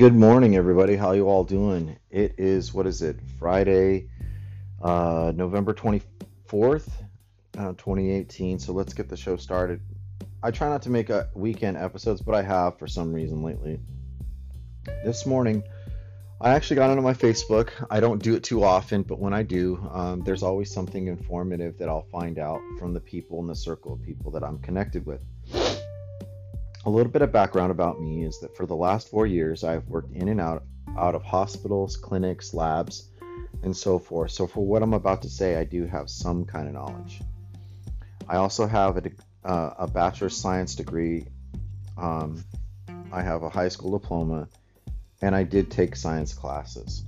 Good 0.00 0.14
morning, 0.14 0.56
everybody. 0.56 0.96
How 0.96 1.12
you 1.12 1.28
all 1.28 1.44
doing? 1.44 1.98
It 2.10 2.36
is 2.38 2.72
what 2.72 2.86
is 2.86 3.02
it? 3.02 3.18
Friday, 3.38 4.08
uh, 4.80 5.30
November 5.36 5.74
24th, 5.74 6.88
uh, 7.58 7.72
2018. 7.72 8.60
So 8.60 8.72
let's 8.72 8.94
get 8.94 9.10
the 9.10 9.16
show 9.18 9.36
started. 9.36 9.82
I 10.42 10.52
try 10.52 10.70
not 10.70 10.80
to 10.84 10.90
make 10.90 11.10
a 11.10 11.28
weekend 11.34 11.76
episodes, 11.76 12.22
but 12.22 12.34
I 12.34 12.40
have 12.40 12.78
for 12.78 12.86
some 12.86 13.12
reason 13.12 13.42
lately. 13.42 13.78
This 15.04 15.26
morning, 15.26 15.64
I 16.40 16.52
actually 16.52 16.76
got 16.76 16.88
onto 16.88 17.02
my 17.02 17.12
Facebook. 17.12 17.68
I 17.90 18.00
don't 18.00 18.22
do 18.22 18.34
it 18.36 18.42
too 18.42 18.64
often, 18.64 19.02
but 19.02 19.18
when 19.18 19.34
I 19.34 19.42
do, 19.42 19.86
um, 19.92 20.22
there's 20.24 20.42
always 20.42 20.72
something 20.72 21.08
informative 21.08 21.76
that 21.76 21.90
I'll 21.90 22.08
find 22.10 22.38
out 22.38 22.62
from 22.78 22.94
the 22.94 23.00
people 23.00 23.38
in 23.40 23.48
the 23.48 23.54
circle 23.54 23.92
of 23.92 24.02
people 24.02 24.30
that 24.30 24.44
I'm 24.44 24.60
connected 24.60 25.04
with. 25.04 25.20
A 26.86 26.90
little 26.90 27.12
bit 27.12 27.20
of 27.20 27.30
background 27.30 27.70
about 27.70 28.00
me 28.00 28.24
is 28.24 28.40
that 28.40 28.56
for 28.56 28.64
the 28.64 28.74
last 28.74 29.10
four 29.10 29.26
years, 29.26 29.64
I've 29.64 29.86
worked 29.86 30.12
in 30.14 30.28
and 30.28 30.40
out, 30.40 30.64
out 30.96 31.14
of 31.14 31.22
hospitals, 31.22 31.94
clinics, 31.98 32.54
labs, 32.54 33.10
and 33.62 33.76
so 33.76 33.98
forth. 33.98 34.30
So, 34.30 34.46
for 34.46 34.64
what 34.64 34.82
I'm 34.82 34.94
about 34.94 35.20
to 35.22 35.28
say, 35.28 35.56
I 35.56 35.64
do 35.64 35.84
have 35.84 36.08
some 36.08 36.46
kind 36.46 36.68
of 36.68 36.72
knowledge. 36.72 37.20
I 38.26 38.36
also 38.36 38.66
have 38.66 38.96
a, 38.96 39.10
uh, 39.44 39.74
a 39.80 39.88
bachelor's 39.88 40.34
science 40.34 40.74
degree. 40.74 41.26
Um, 41.98 42.42
I 43.12 43.20
have 43.20 43.42
a 43.42 43.50
high 43.50 43.68
school 43.68 43.98
diploma, 43.98 44.48
and 45.20 45.34
I 45.36 45.42
did 45.42 45.70
take 45.70 45.96
science 45.96 46.32
classes. 46.32 47.04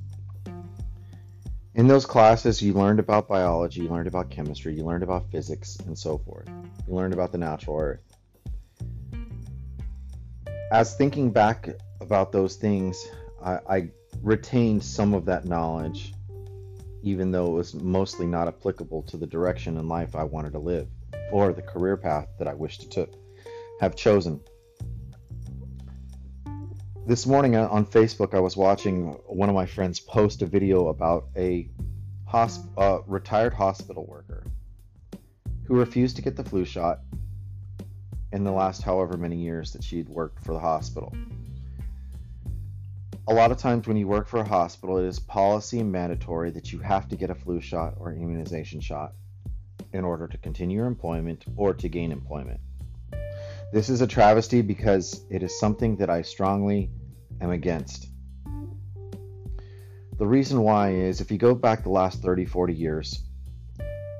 In 1.74 1.86
those 1.86 2.04
classes, 2.04 2.60
you 2.60 2.74
learned 2.74 3.00
about 3.00 3.26
biology, 3.26 3.80
you 3.80 3.88
learned 3.88 4.08
about 4.08 4.28
chemistry, 4.28 4.74
you 4.74 4.84
learned 4.84 5.02
about 5.02 5.30
physics, 5.30 5.78
and 5.86 5.96
so 5.96 6.18
forth. 6.18 6.46
You 6.86 6.94
learned 6.94 7.14
about 7.14 7.32
the 7.32 7.38
natural 7.38 7.78
earth 7.78 8.11
as 10.72 10.96
thinking 10.96 11.30
back 11.30 11.68
about 12.00 12.32
those 12.32 12.56
things, 12.56 13.06
I, 13.44 13.58
I 13.68 13.90
retained 14.22 14.82
some 14.82 15.12
of 15.12 15.26
that 15.26 15.44
knowledge, 15.44 16.14
even 17.02 17.30
though 17.30 17.48
it 17.48 17.56
was 17.56 17.74
mostly 17.74 18.26
not 18.26 18.48
applicable 18.48 19.02
to 19.02 19.18
the 19.18 19.26
direction 19.26 19.76
in 19.76 19.86
life 19.86 20.16
I 20.16 20.24
wanted 20.24 20.52
to 20.52 20.58
live 20.58 20.88
or 21.30 21.52
the 21.52 21.60
career 21.60 21.98
path 21.98 22.28
that 22.38 22.48
I 22.48 22.54
wished 22.54 22.90
to 22.90 23.06
have 23.80 23.94
chosen. 23.96 24.40
This 27.04 27.26
morning 27.26 27.54
on 27.54 27.84
Facebook, 27.84 28.32
I 28.32 28.40
was 28.40 28.56
watching 28.56 29.08
one 29.26 29.50
of 29.50 29.54
my 29.54 29.66
friends 29.66 30.00
post 30.00 30.40
a 30.40 30.46
video 30.46 30.88
about 30.88 31.28
a 31.36 31.68
hosp- 32.26 32.70
uh, 32.78 33.02
retired 33.06 33.52
hospital 33.52 34.06
worker 34.06 34.46
who 35.66 35.74
refused 35.74 36.16
to 36.16 36.22
get 36.22 36.34
the 36.34 36.44
flu 36.44 36.64
shot 36.64 37.00
in 38.32 38.44
the 38.44 38.50
mm-hmm. 38.50 38.58
last 38.58 38.82
however 38.82 39.16
many 39.16 39.36
years 39.36 39.72
that 39.72 39.84
she'd 39.84 40.08
worked 40.08 40.44
for 40.44 40.52
the 40.52 40.58
hospital. 40.58 41.14
A 43.28 43.34
lot 43.34 43.52
of 43.52 43.58
times 43.58 43.86
when 43.86 43.96
you 43.96 44.08
work 44.08 44.26
for 44.26 44.40
a 44.40 44.48
hospital, 44.48 44.98
it 44.98 45.06
is 45.06 45.20
policy 45.20 45.78
and 45.78 45.92
mandatory 45.92 46.50
that 46.50 46.72
you 46.72 46.80
have 46.80 47.08
to 47.08 47.16
get 47.16 47.30
a 47.30 47.34
flu 47.34 47.60
shot 47.60 47.94
or 47.98 48.12
immunization 48.12 48.80
shot 48.80 49.14
in 49.92 50.04
order 50.04 50.26
to 50.26 50.38
continue 50.38 50.78
your 50.78 50.86
employment 50.86 51.44
or 51.56 51.72
to 51.74 51.88
gain 51.88 52.10
employment. 52.10 52.60
This 53.72 53.88
is 53.88 54.00
a 54.00 54.06
travesty 54.06 54.60
because 54.60 55.24
it 55.30 55.42
is 55.42 55.58
something 55.58 55.96
that 55.96 56.10
I 56.10 56.22
strongly 56.22 56.90
am 57.40 57.50
against. 57.50 58.08
The 60.18 60.26
reason 60.26 60.60
why 60.60 60.90
is 60.90 61.20
if 61.20 61.30
you 61.30 61.38
go 61.38 61.54
back 61.54 61.82
the 61.82 61.90
last 61.90 62.22
30, 62.22 62.44
40 62.44 62.74
years, 62.74 63.22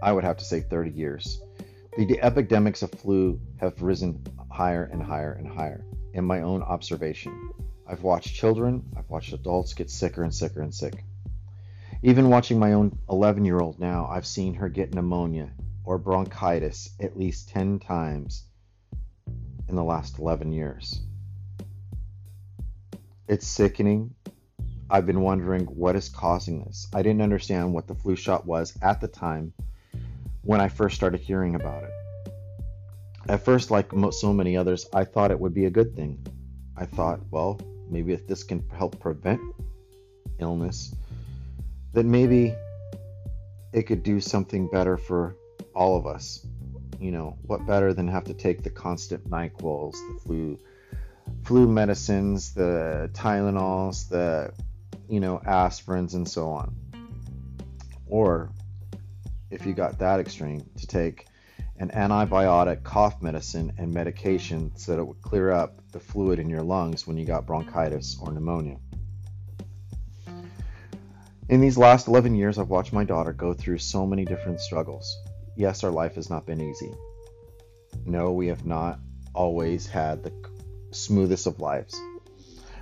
I 0.03 0.13
would 0.13 0.25
have 0.25 0.39
to 0.39 0.45
say 0.45 0.61
30 0.61 0.91
years, 0.91 1.41
the 1.97 2.21
epidemics 2.23 2.83
of 2.83 2.91
flu 2.91 3.39
have 3.61 3.83
risen 3.83 4.25
higher 4.51 4.85
and 4.85 5.03
higher 5.03 5.33
and 5.33 5.47
higher. 5.47 5.85
In 6.15 6.25
my 6.25 6.41
own 6.41 6.63
observation, 6.63 7.51
I've 7.87 8.03
watched 8.03 8.35
children, 8.35 8.83
I've 8.97 9.11
watched 9.11 9.35
adults 9.35 9.75
get 9.75 9.91
sicker 9.91 10.23
and 10.23 10.35
sicker 10.35 10.63
and 10.63 10.75
sick. 10.75 11.05
Even 12.03 12.31
watching 12.31 12.59
my 12.59 12.73
own 12.73 12.99
11 13.11 13.45
year 13.45 13.59
old 13.59 13.79
now, 13.79 14.07
I've 14.11 14.27
seen 14.27 14.55
her 14.55 14.71
get 14.71 14.95
pneumonia 14.95 15.53
or 15.85 15.99
bronchitis 15.99 16.91
at 16.99 17.19
least 17.19 17.51
10 17.51 17.79
times 17.81 18.45
in 19.69 19.77
the 19.77 19.85
last 19.85 20.19
11 20.19 20.53
years. 20.53 21.03
It's 23.29 23.47
sickening. 23.47 24.15
I've 24.91 25.07
been 25.07 25.21
wondering 25.21 25.67
what 25.67 25.97
is 25.97 26.09
causing 26.09 26.65
this. 26.65 26.89
I 26.95 27.03
didn't 27.03 27.23
understand 27.23 27.75
what 27.75 27.87
the 27.87 27.95
flu 27.95 28.17
shot 28.17 28.47
was 28.47 28.77
at 28.83 29.01
the 29.01 29.09
time 29.09 29.53
when 30.43 30.61
I 30.61 30.69
first 30.69 30.97
started 30.97 31.21
hearing 31.21 31.55
about 31.55 31.85
it. 31.85 31.91
At 33.29 33.45
first, 33.45 33.71
like 33.71 33.93
so 34.11 34.33
many 34.33 34.57
others, 34.57 34.87
I 34.93 35.05
thought 35.05 35.31
it 35.31 35.39
would 35.39 35.55
be 35.55 35.67
a 35.67 35.71
good 35.71 35.95
thing. 35.95 36.25
I 36.77 36.87
thought, 36.87 37.21
well, 37.31 37.61
maybe 37.89 38.13
if 38.13 38.27
this 38.27 38.43
can 38.43 38.69
help 38.71 38.99
prevent 38.99 39.41
illness, 40.39 40.95
then 41.93 42.11
maybe 42.11 42.55
it 43.73 43.85
could 43.85 44.03
do 44.03 44.21
something 44.21 44.69
better 44.69 44.97
for 44.97 45.37
all 45.75 45.97
of 45.97 46.07
us. 46.07 46.45
You 46.99 47.13
know, 47.13 47.37
what 47.43 47.67
better 47.67 47.95
than 47.95 48.09
have 48.09 48.25
to 48.25 48.35
take 48.35 48.63
the 48.63 48.71
constant 48.71 49.29
NyQuils, 49.29 49.93
the 49.93 50.21
flu, 50.25 50.59
flu 51.45 51.69
medicines, 51.69 52.55
the 52.55 53.11
Tylenols, 53.13 54.09
the, 54.09 54.53
you 55.09 55.21
know, 55.21 55.41
aspirins, 55.47 56.15
and 56.15 56.29
so 56.29 56.51
on. 56.51 56.75
Or 58.07 58.51
if 59.53 59.67
you 59.67 59.75
got 59.75 59.99
that 59.99 60.19
extreme, 60.19 60.69
to 60.79 60.87
take 60.87 61.27
an 61.79 61.91
antibiotic 61.91 62.83
cough 62.83 63.21
medicine 63.23 63.73
and 63.79 63.93
medication 63.93 64.73
so 64.77 64.93
that 64.93 65.01
it 65.01 65.05
would 65.05 65.21
clear 65.23 65.51
up 65.51 65.81
the 65.93 66.01
fluid 66.01 66.39
in 66.39 66.49
your 66.49 66.63
lungs 66.63 67.07
when 67.07 67.17
you 67.17 67.25
got 67.25 67.47
bronchitis 67.47 68.17
or 68.21 68.33
pneumonia. 68.33 68.79
In 71.49 71.61
these 71.61 71.77
last 71.77 72.09
11 72.09 72.35
years, 72.35 72.59
I've 72.59 72.71
watched 72.71 72.93
my 72.93 73.05
daughter 73.05 73.33
go 73.33 73.53
through 73.53 73.79
so 73.79 74.07
many 74.07 74.25
different 74.25 74.61
struggles. 74.61 75.19
Yes, 75.55 75.85
our 75.85 75.91
life 75.91 76.15
has 76.15 76.31
not 76.31 76.47
been 76.47 76.61
easy. 76.61 76.93
No, 78.07 78.33
we 78.33 78.47
have 78.47 78.65
not 78.65 78.99
always 79.35 79.87
had 79.87 80.23
the 80.23 80.33
smoothest 80.93 81.47
of 81.47 81.61
lives. 81.61 82.01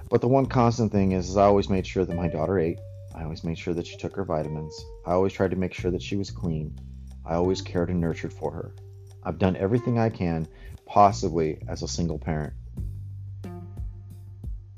But 0.08 0.20
the 0.20 0.28
one 0.28 0.46
constant 0.46 0.92
thing 0.92 1.12
is, 1.12 1.30
is 1.30 1.36
I 1.36 1.44
always 1.44 1.68
made 1.68 1.86
sure 1.86 2.04
that 2.04 2.14
my 2.14 2.28
daughter 2.28 2.58
ate, 2.58 2.78
I 3.14 3.24
always 3.24 3.44
made 3.44 3.58
sure 3.58 3.74
that 3.74 3.86
she 3.86 3.96
took 3.96 4.16
her 4.16 4.24
vitamins. 4.24 4.84
I 5.04 5.12
always 5.12 5.32
tried 5.32 5.50
to 5.50 5.56
make 5.56 5.74
sure 5.74 5.90
that 5.90 6.02
she 6.02 6.16
was 6.16 6.30
clean. 6.30 6.78
I 7.24 7.34
always 7.34 7.60
cared 7.60 7.90
and 7.90 8.00
nurtured 8.00 8.32
for 8.32 8.50
her. 8.52 8.74
I've 9.22 9.38
done 9.38 9.56
everything 9.56 9.98
I 9.98 10.08
can, 10.08 10.48
possibly 10.86 11.58
as 11.68 11.82
a 11.82 11.88
single 11.88 12.18
parent. 12.18 12.54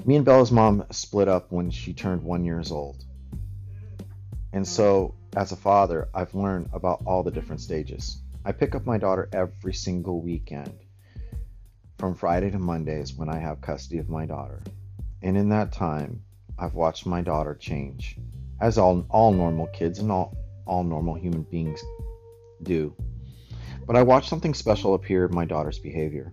Me 0.05 0.17
and 0.17 0.25
Bella's 0.25 0.51
mom 0.51 0.85
split 0.91 1.29
up 1.29 1.53
when 1.53 1.71
she 1.71 1.93
turned 1.93 2.23
one 2.23 2.45
years 2.45 2.73
old. 2.73 3.05
And 4.53 4.67
so, 4.67 5.15
as 5.37 5.53
a 5.53 5.57
father, 5.57 6.09
I've 6.13 6.35
learned 6.35 6.71
about 6.73 7.03
all 7.07 7.23
the 7.23 7.31
different 7.31 7.61
stages. 7.61 8.21
I 8.45 8.53
pick 8.53 8.75
up 8.75 8.85
my 8.85 8.99
daughter 8.99 9.29
every 9.33 9.73
single 9.73 10.21
weekend, 10.21 10.75
from 11.99 12.17
Friday 12.17 12.51
to 12.51 12.59
Mondays 12.59 13.15
when 13.15 13.29
I 13.29 13.39
have 13.39 13.61
custody 13.61 13.99
of 13.99 14.09
my 14.09 14.27
daughter. 14.27 14.61
And 15.23 15.37
in 15.37 15.51
that 15.51 15.71
time, 15.71 16.25
I've 16.59 16.75
watched 16.75 17.07
my 17.07 17.23
daughter 17.23 17.55
change, 17.55 18.17
as 18.61 18.79
all, 18.79 19.07
all 19.11 19.33
normal 19.33 19.67
kids 19.69 19.99
and 19.99 20.13
all, 20.13 20.37
all 20.67 20.85
normal 20.85 21.15
human 21.15 21.43
beings 21.43 21.83
do. 22.63 22.95
But 23.87 23.97
I 23.97 24.03
watched 24.03 24.29
something 24.29 24.55
special 24.55 24.95
appear 24.95 25.27
in 25.27 25.35
my 25.35 25.45
daughter's 25.45 25.79
behavior. 25.79 26.33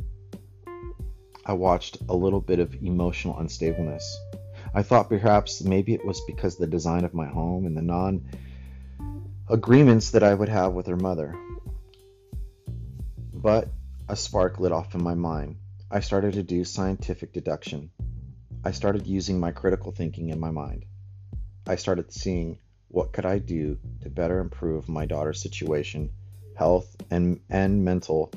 I 1.45 1.53
watched 1.53 1.97
a 2.07 2.15
little 2.15 2.41
bit 2.41 2.59
of 2.59 2.75
emotional 2.83 3.35
unstableness. 3.35 4.03
I 4.73 4.83
thought 4.83 5.09
perhaps 5.09 5.63
maybe 5.63 5.93
it 5.93 6.05
was 6.05 6.21
because 6.21 6.57
the 6.57 6.67
design 6.67 7.05
of 7.05 7.13
my 7.13 7.25
home 7.25 7.65
and 7.65 7.75
the 7.75 7.81
non 7.81 8.29
agreements 9.49 10.11
that 10.11 10.21
I 10.21 10.33
would 10.33 10.49
have 10.49 10.73
with 10.73 10.85
her 10.87 10.95
mother. 10.95 11.35
But 13.33 13.69
a 14.07 14.15
spark 14.15 14.59
lit 14.59 14.71
off 14.71 14.93
in 14.93 15.03
my 15.03 15.15
mind. 15.15 15.57
I 15.89 16.01
started 16.01 16.33
to 16.33 16.43
do 16.43 16.63
scientific 16.63 17.33
deduction. 17.33 17.89
I 18.61 18.71
started 18.71 19.07
using 19.07 19.39
my 19.39 19.51
critical 19.51 19.93
thinking 19.93 20.29
in 20.29 20.39
my 20.39 20.51
mind. 20.51 20.83
I 21.65 21.77
started 21.77 22.11
seeing 22.11 22.59
what 22.89 23.13
could 23.13 23.25
I 23.25 23.39
do 23.39 23.77
to 24.01 24.09
better 24.09 24.39
improve 24.39 24.89
my 24.89 25.05
daughter's 25.05 25.41
situation, 25.41 26.09
health, 26.55 26.93
and, 27.09 27.39
and 27.49 27.85
mental 27.85 28.31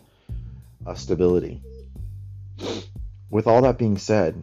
uh, 0.86 0.94
stability. 0.94 1.60
With 3.30 3.48
all 3.48 3.62
that 3.62 3.78
being 3.78 3.98
said, 3.98 4.40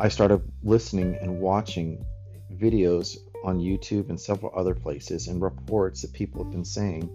I 0.00 0.08
started 0.08 0.42
listening 0.64 1.16
and 1.20 1.38
watching 1.38 2.04
videos 2.52 3.16
on 3.44 3.60
YouTube 3.60 4.08
and 4.08 4.20
several 4.20 4.50
other 4.56 4.74
places 4.74 5.28
and 5.28 5.40
reports 5.40 6.02
that 6.02 6.12
people 6.12 6.42
have 6.42 6.50
been 6.52 6.64
saying 6.64 7.08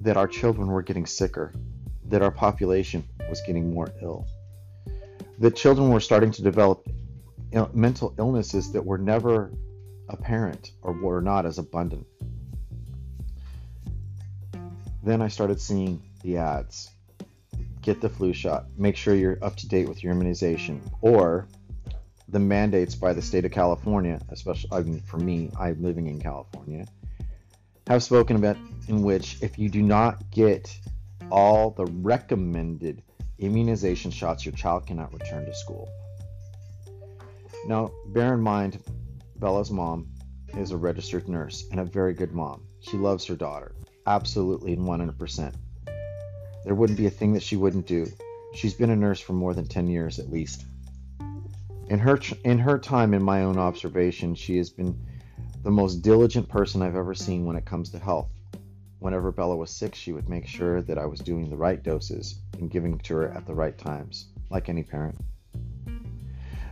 that 0.00 0.16
our 0.16 0.26
children 0.26 0.66
were 0.66 0.82
getting 0.82 1.06
sicker, 1.06 1.52
that 2.06 2.22
our 2.22 2.32
population 2.32 3.04
was 3.28 3.40
getting 3.46 3.72
more 3.72 3.92
ill 4.02 4.26
that 5.38 5.56
children 5.56 5.90
were 5.90 6.00
starting 6.00 6.30
to 6.32 6.42
develop 6.42 6.86
mental 7.72 8.14
illnesses 8.18 8.72
that 8.72 8.84
were 8.84 8.98
never 8.98 9.52
apparent 10.08 10.72
or 10.82 10.92
were 10.92 11.20
not 11.20 11.46
as 11.46 11.58
abundant. 11.58 12.06
Then 15.02 15.22
I 15.22 15.28
started 15.28 15.60
seeing 15.60 16.02
the 16.22 16.38
ads. 16.38 16.90
Get 17.80 18.00
the 18.00 18.08
flu 18.08 18.32
shot. 18.32 18.66
Make 18.76 18.96
sure 18.96 19.14
you're 19.14 19.38
up 19.42 19.56
to 19.56 19.68
date 19.68 19.88
with 19.88 20.02
your 20.02 20.12
immunization. 20.12 20.82
Or 21.00 21.46
the 22.28 22.40
mandates 22.40 22.96
by 22.96 23.12
the 23.12 23.22
state 23.22 23.44
of 23.44 23.52
California, 23.52 24.20
especially 24.30 24.70
I 24.72 24.82
mean, 24.82 25.00
for 25.00 25.18
me, 25.18 25.50
I'm 25.58 25.80
living 25.82 26.08
in 26.08 26.20
California, 26.20 26.86
have 27.86 28.02
spoken 28.02 28.36
about 28.36 28.56
in 28.88 29.02
which 29.02 29.40
if 29.42 29.58
you 29.58 29.68
do 29.68 29.82
not 29.82 30.30
get 30.32 30.76
all 31.30 31.70
the 31.70 31.86
recommended 31.86 33.02
immunization 33.38 34.10
shots, 34.10 34.44
your 34.44 34.54
child 34.54 34.86
cannot 34.86 35.12
return 35.12 35.44
to 35.44 35.54
school. 35.54 35.88
Now, 37.66 37.90
bear 38.06 38.34
in 38.34 38.40
mind, 38.40 38.82
Bella's 39.36 39.70
mom 39.70 40.08
is 40.56 40.70
a 40.70 40.76
registered 40.76 41.28
nurse 41.28 41.66
and 41.70 41.80
a 41.80 41.84
very 41.84 42.14
good 42.14 42.32
mom. 42.32 42.62
She 42.80 42.96
loves 42.96 43.24
her 43.26 43.36
daughter, 43.36 43.74
absolutely 44.06 44.72
and 44.72 44.82
100%. 44.82 45.54
There 46.64 46.74
wouldn't 46.74 46.98
be 46.98 47.06
a 47.06 47.10
thing 47.10 47.32
that 47.34 47.42
she 47.42 47.56
wouldn't 47.56 47.86
do. 47.86 48.06
She's 48.54 48.74
been 48.74 48.90
a 48.90 48.96
nurse 48.96 49.20
for 49.20 49.34
more 49.34 49.54
than 49.54 49.66
10 49.66 49.88
years 49.88 50.18
at 50.18 50.30
least. 50.30 50.64
In 51.88 51.98
her 52.00 52.18
in 52.44 52.58
her 52.58 52.78
time 52.78 53.14
in 53.14 53.22
my 53.22 53.42
own 53.42 53.58
observation, 53.58 54.34
she 54.34 54.56
has 54.56 54.70
been 54.70 54.98
the 55.62 55.70
most 55.70 55.96
diligent 55.96 56.48
person 56.48 56.82
I've 56.82 56.96
ever 56.96 57.14
seen 57.14 57.44
when 57.44 57.56
it 57.56 57.64
comes 57.64 57.90
to 57.90 57.98
health. 57.98 58.30
Whenever 58.98 59.30
Bella 59.30 59.56
was 59.56 59.70
sick, 59.70 59.94
she 59.94 60.12
would 60.12 60.28
make 60.28 60.46
sure 60.46 60.80
that 60.82 60.98
I 60.98 61.06
was 61.06 61.20
doing 61.20 61.50
the 61.50 61.56
right 61.56 61.82
doses 61.82 62.40
and 62.58 62.70
giving 62.70 62.98
to 62.98 63.14
her 63.16 63.28
at 63.28 63.46
the 63.46 63.54
right 63.54 63.76
times, 63.76 64.28
like 64.50 64.68
any 64.68 64.82
parent. 64.82 65.16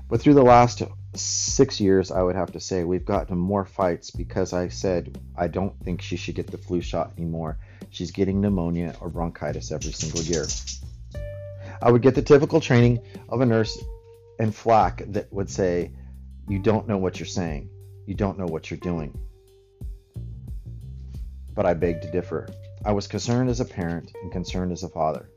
But 0.09 0.21
through 0.21 0.35
the 0.35 0.43
last 0.43 0.83
six 1.15 1.81
years, 1.81 2.11
I 2.11 2.23
would 2.23 2.37
have 2.37 2.53
to 2.53 2.61
say 2.61 2.85
we've 2.85 3.05
gotten 3.05 3.39
more 3.39 3.65
fights 3.65 4.11
because 4.11 4.53
I 4.53 4.69
said 4.69 5.19
I 5.37 5.49
don't 5.49 5.79
think 5.85 6.03
she 6.03 6.17
should 6.17 6.35
get 6.35 6.47
the 6.47 6.59
flu 6.59 6.81
shot 6.81 7.13
anymore. 7.17 7.59
She's 7.91 8.11
getting 8.11 8.41
pneumonia 8.41 8.97
or 9.01 9.09
bronchitis 9.09 9.71
every 9.71 9.93
single 9.93 10.23
year. 10.23 10.47
I 11.81 11.91
would 11.91 12.03
get 12.03 12.15
the 12.15 12.23
typical 12.23 12.61
training 12.61 13.01
of 13.29 13.41
a 13.41 13.47
nurse 13.47 13.83
and 14.39 14.55
flack 14.55 15.03
that 15.09 15.33
would 15.33 15.51
say, 15.51 15.93
You 16.49 16.59
don't 16.59 16.89
know 16.89 16.99
what 16.99 17.19
you're 17.19 17.27
saying. 17.27 17.71
You 18.07 18.15
don't 18.15 18.39
know 18.39 18.47
what 18.47 18.71
you're 18.71 18.81
doing. 18.81 19.19
But 21.55 21.67
I 21.67 21.75
beg 21.75 22.03
to 22.03 22.11
differ. 22.11 22.49
I 22.85 22.93
was 22.93 23.07
concerned 23.07 23.49
as 23.49 23.61
a 23.61 23.65
parent 23.65 24.13
and 24.23 24.31
concerned 24.31 24.73
as 24.73 24.83
a 24.83 24.89
father. 24.89 25.31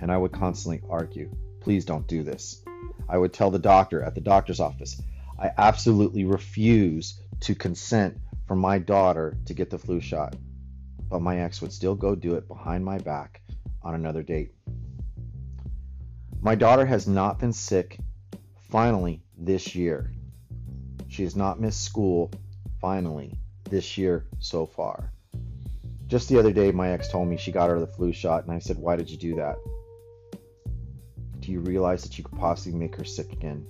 And 0.00 0.10
I 0.10 0.16
would 0.16 0.32
constantly 0.32 0.82
argue, 0.88 1.30
Please 1.62 1.84
don't 1.84 2.08
do 2.08 2.24
this. 2.24 2.64
I 3.08 3.16
would 3.16 3.32
tell 3.32 3.50
the 3.50 3.58
doctor 3.58 4.02
at 4.02 4.16
the 4.16 4.20
doctor's 4.20 4.58
office, 4.58 5.00
I 5.38 5.52
absolutely 5.56 6.24
refuse 6.24 7.20
to 7.40 7.54
consent 7.54 8.18
for 8.48 8.56
my 8.56 8.78
daughter 8.78 9.38
to 9.46 9.54
get 9.54 9.70
the 9.70 9.78
flu 9.78 10.00
shot. 10.00 10.34
But 11.08 11.22
my 11.22 11.38
ex 11.38 11.62
would 11.62 11.72
still 11.72 11.94
go 11.94 12.16
do 12.16 12.34
it 12.34 12.48
behind 12.48 12.84
my 12.84 12.98
back 12.98 13.42
on 13.82 13.94
another 13.94 14.24
date. 14.24 14.54
My 16.40 16.56
daughter 16.56 16.84
has 16.84 17.06
not 17.06 17.38
been 17.38 17.52
sick 17.52 17.98
finally 18.70 19.22
this 19.38 19.76
year. 19.76 20.10
She 21.06 21.22
has 21.22 21.36
not 21.36 21.60
missed 21.60 21.84
school 21.84 22.32
finally 22.80 23.38
this 23.72 23.96
year 23.96 24.26
so 24.38 24.66
far. 24.66 25.10
Just 26.06 26.28
the 26.28 26.38
other 26.38 26.52
day, 26.52 26.70
my 26.70 26.90
ex 26.90 27.08
told 27.08 27.26
me 27.26 27.38
she 27.38 27.50
got 27.50 27.70
her 27.70 27.80
the 27.80 27.86
flu 27.86 28.12
shot, 28.12 28.44
and 28.44 28.52
I 28.52 28.58
said, 28.58 28.76
Why 28.76 28.96
did 28.96 29.10
you 29.10 29.16
do 29.16 29.34
that? 29.36 29.56
Do 31.40 31.50
you 31.50 31.60
realize 31.60 32.02
that 32.02 32.18
you 32.18 32.22
could 32.22 32.38
possibly 32.38 32.78
make 32.78 32.94
her 32.96 33.04
sick 33.04 33.32
again? 33.32 33.66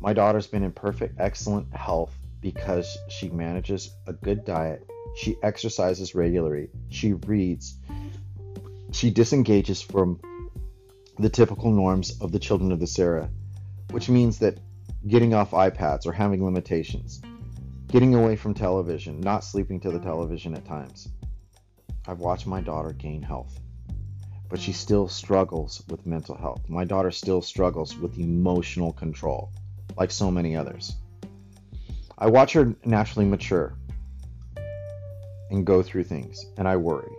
My 0.00 0.12
daughter's 0.12 0.46
been 0.46 0.62
in 0.62 0.72
perfect, 0.72 1.16
excellent 1.18 1.74
health 1.74 2.14
because 2.40 2.96
she 3.08 3.28
manages 3.28 3.90
a 4.06 4.12
good 4.12 4.44
diet, 4.44 4.88
she 5.16 5.36
exercises 5.42 6.14
regularly, 6.14 6.70
she 6.88 7.14
reads, 7.14 7.78
she 8.92 9.10
disengages 9.10 9.82
from 9.82 10.20
the 11.18 11.28
typical 11.28 11.72
norms 11.72 12.20
of 12.20 12.30
the 12.30 12.38
children 12.38 12.70
of 12.70 12.78
this 12.78 12.98
era, 12.98 13.28
which 13.90 14.08
means 14.08 14.38
that 14.38 14.58
getting 15.06 15.34
off 15.34 15.50
iPads 15.50 16.06
or 16.06 16.12
having 16.12 16.44
limitations, 16.44 17.20
getting 17.92 18.14
away 18.14 18.34
from 18.34 18.54
television, 18.54 19.20
not 19.20 19.44
sleeping 19.44 19.78
to 19.78 19.90
the 19.90 19.98
mm-hmm. 19.98 20.08
television 20.08 20.54
at 20.54 20.64
times. 20.64 21.08
I've 22.08 22.20
watched 22.20 22.46
my 22.46 22.62
daughter 22.62 22.94
gain 22.94 23.20
health, 23.20 23.60
but 24.48 24.58
she 24.58 24.72
still 24.72 25.08
struggles 25.08 25.84
with 25.90 26.06
mental 26.06 26.34
health. 26.34 26.66
My 26.70 26.84
daughter 26.86 27.10
still 27.10 27.42
struggles 27.42 27.94
with 27.94 28.18
emotional 28.18 28.94
control, 28.94 29.52
like 29.98 30.10
so 30.10 30.30
many 30.30 30.56
others. 30.56 30.96
I 32.16 32.28
watch 32.28 32.54
her 32.54 32.74
naturally 32.86 33.26
mature 33.26 33.74
and 35.50 35.66
go 35.66 35.82
through 35.82 36.04
things, 36.04 36.46
and 36.56 36.66
I 36.66 36.78
worry. 36.78 37.12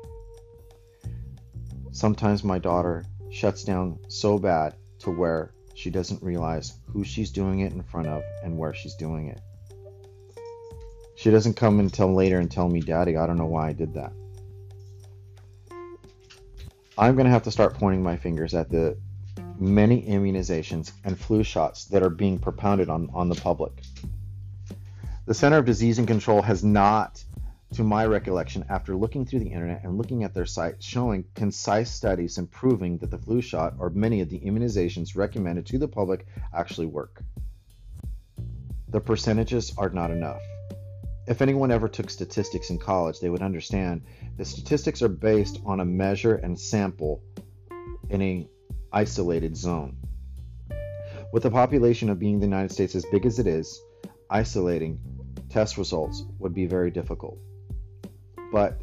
Sometimes 1.92 2.44
my 2.44 2.58
daughter 2.58 3.06
shuts 3.30 3.64
down 3.64 4.00
so 4.08 4.40
bad 4.40 4.74
to 5.00 5.12
where 5.12 5.54
she 5.76 5.92
doesn't 5.92 6.24
realize 6.24 6.80
who 6.88 7.04
she's 7.04 7.32
doing 7.32 7.60
it 7.60 7.74
in 7.74 7.84
front 7.84 8.08
of 8.08 8.24
and 8.44 8.58
where 8.58 8.74
she's 8.74 8.96
doing 8.96 9.28
it. 9.28 9.40
She 11.24 11.32
doesn't 11.32 11.54
come 11.54 11.80
until 11.80 12.14
later 12.14 12.38
and 12.38 12.52
tell 12.52 12.68
me, 12.68 12.82
Daddy, 12.82 13.16
I 13.16 13.26
don't 13.26 13.38
know 13.38 13.46
why 13.46 13.70
I 13.70 13.72
did 13.72 13.94
that. 13.94 14.12
I'm 16.98 17.16
going 17.16 17.24
to 17.24 17.32
have 17.32 17.44
to 17.44 17.52
start 17.52 17.76
pointing 17.76 18.04
my 18.04 18.18
fingers 18.18 18.54
at 18.54 18.70
the 18.70 18.98
many 19.58 20.06
immunizations 20.06 20.92
and 21.06 21.18
flu 21.18 21.42
shots 21.42 21.86
that 21.86 22.04
are 22.04 22.10
being 22.10 22.40
propounded 22.40 22.90
on, 22.90 23.10
on 23.14 23.30
the 23.30 23.36
public. 23.36 23.72
The 25.26 25.34
Center 25.34 25.60
of 25.60 25.64
Disease 25.64 25.98
and 25.98 26.10
Control 26.10 26.42
has 26.42 26.62
not 26.62 27.24
to 27.76 27.86
my 27.86 28.06
recollection, 28.06 28.66
after 28.68 28.94
looking 28.94 29.26
through 29.26 29.40
the 29.40 29.54
internet 29.54 29.86
and 29.86 29.98
looking 29.98 30.26
at 30.26 30.34
their 30.34 30.46
site 30.46 30.84
showing 30.84 31.24
concise 31.36 31.90
studies 31.90 32.38
and 32.38 32.52
proving 32.52 32.98
that 32.98 33.12
the 33.12 33.18
flu 33.18 33.40
shot 33.40 33.76
or 33.80 33.90
many 33.92 34.20
of 34.20 34.30
the 34.30 34.42
immunizations 34.42 35.16
recommended 35.16 35.66
to 35.68 35.78
the 35.78 35.88
public 35.88 36.28
actually 36.54 36.88
work. 36.88 37.24
The 38.90 39.00
percentages 39.00 39.74
are 39.78 39.90
not 39.90 40.12
enough. 40.12 40.42
If 41.28 41.42
anyone 41.42 41.72
ever 41.72 41.88
took 41.88 42.10
statistics 42.10 42.70
in 42.70 42.80
college, 42.80 43.20
they 43.20 43.30
would 43.30 43.42
understand 43.42 44.04
the 44.38 44.46
statistics 44.46 45.02
are 45.02 45.10
based 45.10 45.60
on 45.66 45.80
a 45.80 45.86
measure 45.86 46.36
and 46.36 46.60
sample 46.60 47.22
in 48.10 48.22
a 48.22 48.48
isolated 48.92 49.56
zone. 49.56 49.98
With 51.32 51.44
the 51.44 51.52
population 51.52 52.10
of 52.10 52.20
being 52.20 52.40
the 52.40 52.46
United 52.46 52.72
States 52.72 52.96
as 52.96 53.06
big 53.12 53.26
as 53.26 53.40
it 53.40 53.48
is, 53.48 53.82
isolating 54.30 55.00
test 55.50 55.78
results 55.78 56.24
would 56.40 56.54
be 56.54 56.66
very 56.66 56.92
difficult 56.92 57.40
but 58.54 58.80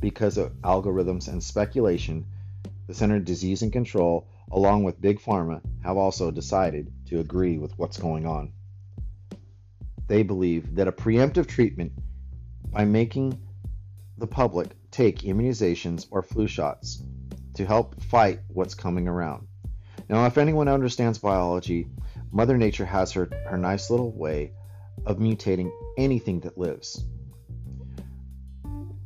because 0.00 0.36
of 0.38 0.52
algorithms 0.62 1.28
and 1.28 1.40
speculation, 1.40 2.26
the 2.88 2.94
Center 2.94 3.16
of 3.16 3.24
Disease 3.24 3.62
and 3.62 3.72
Control, 3.72 4.26
along 4.50 4.82
with 4.82 5.00
Big 5.00 5.20
Pharma, 5.20 5.62
have 5.84 5.96
also 5.96 6.32
decided 6.32 6.92
to 7.06 7.20
agree 7.20 7.56
with 7.56 7.78
what's 7.78 7.96
going 7.96 8.26
on. 8.26 8.52
They 10.06 10.22
believe 10.22 10.74
that 10.74 10.88
a 10.88 10.92
preemptive 10.92 11.46
treatment 11.46 11.92
by 12.70 12.84
making 12.84 13.40
the 14.18 14.26
public 14.26 14.68
take 14.90 15.20
immunizations 15.20 16.06
or 16.10 16.22
flu 16.22 16.46
shots 16.46 17.02
to 17.54 17.64
help 17.64 18.00
fight 18.02 18.40
what's 18.48 18.74
coming 18.74 19.08
around. 19.08 19.46
Now, 20.08 20.26
if 20.26 20.38
anyone 20.38 20.68
understands 20.68 21.18
biology, 21.18 21.88
Mother 22.30 22.58
Nature 22.58 22.84
has 22.84 23.12
her, 23.12 23.30
her 23.46 23.56
nice 23.56 23.90
little 23.90 24.12
way 24.12 24.52
of 25.06 25.18
mutating 25.18 25.70
anything 25.96 26.40
that 26.40 26.58
lives. 26.58 27.04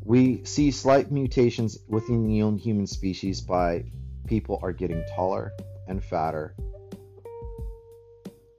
We 0.03 0.45
see 0.45 0.71
slight 0.71 1.13
mutations 1.13 1.79
within 1.87 2.27
the 2.27 2.59
human 2.59 2.87
species 2.87 3.41
by 3.41 3.85
people 4.27 4.59
are 4.63 4.73
getting 4.73 5.05
taller 5.15 5.53
and 5.87 6.03
fatter 6.03 6.55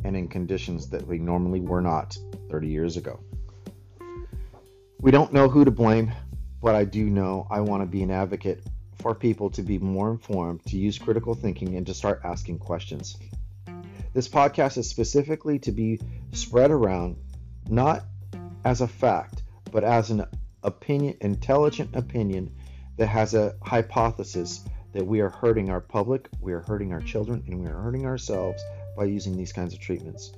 and 0.03 0.15
in 0.15 0.27
conditions 0.27 0.89
that 0.89 1.05
we 1.05 1.17
normally 1.17 1.59
were 1.59 1.81
not 1.81 2.17
30 2.49 2.67
years 2.67 2.97
ago. 2.97 3.19
We 5.01 5.11
don't 5.11 5.33
know 5.33 5.47
who 5.47 5.65
to 5.65 5.71
blame, 5.71 6.11
but 6.61 6.75
I 6.75 6.83
do 6.83 7.09
know 7.09 7.47
I 7.49 7.61
want 7.61 7.83
to 7.83 7.87
be 7.87 8.03
an 8.03 8.11
advocate 8.11 8.63
for 8.95 9.15
people 9.15 9.49
to 9.51 9.61
be 9.61 9.77
more 9.77 10.11
informed, 10.11 10.65
to 10.65 10.77
use 10.77 10.97
critical 10.97 11.33
thinking, 11.33 11.75
and 11.75 11.85
to 11.87 11.93
start 11.93 12.21
asking 12.23 12.59
questions. 12.59 13.17
This 14.13 14.27
podcast 14.27 14.77
is 14.77 14.89
specifically 14.89 15.59
to 15.59 15.71
be 15.71 16.01
spread 16.33 16.71
around 16.71 17.15
not 17.69 18.03
as 18.65 18.81
a 18.81 18.87
fact, 18.87 19.43
but 19.71 19.83
as 19.83 20.09
an 20.09 20.25
opinion, 20.63 21.15
intelligent 21.21 21.95
opinion 21.95 22.51
that 22.97 23.07
has 23.07 23.33
a 23.33 23.55
hypothesis 23.63 24.65
that 24.91 25.05
we 25.05 25.21
are 25.21 25.29
hurting 25.29 25.69
our 25.69 25.79
public, 25.79 26.27
we 26.41 26.51
are 26.53 26.61
hurting 26.61 26.91
our 26.91 27.01
children, 27.01 27.43
and 27.47 27.61
we 27.61 27.67
are 27.67 27.79
hurting 27.79 28.05
ourselves 28.05 28.61
by 28.99 29.05
using 29.05 29.37
these 29.37 29.53
kinds 29.53 29.73
of 29.73 29.79
treatments. 29.79 30.33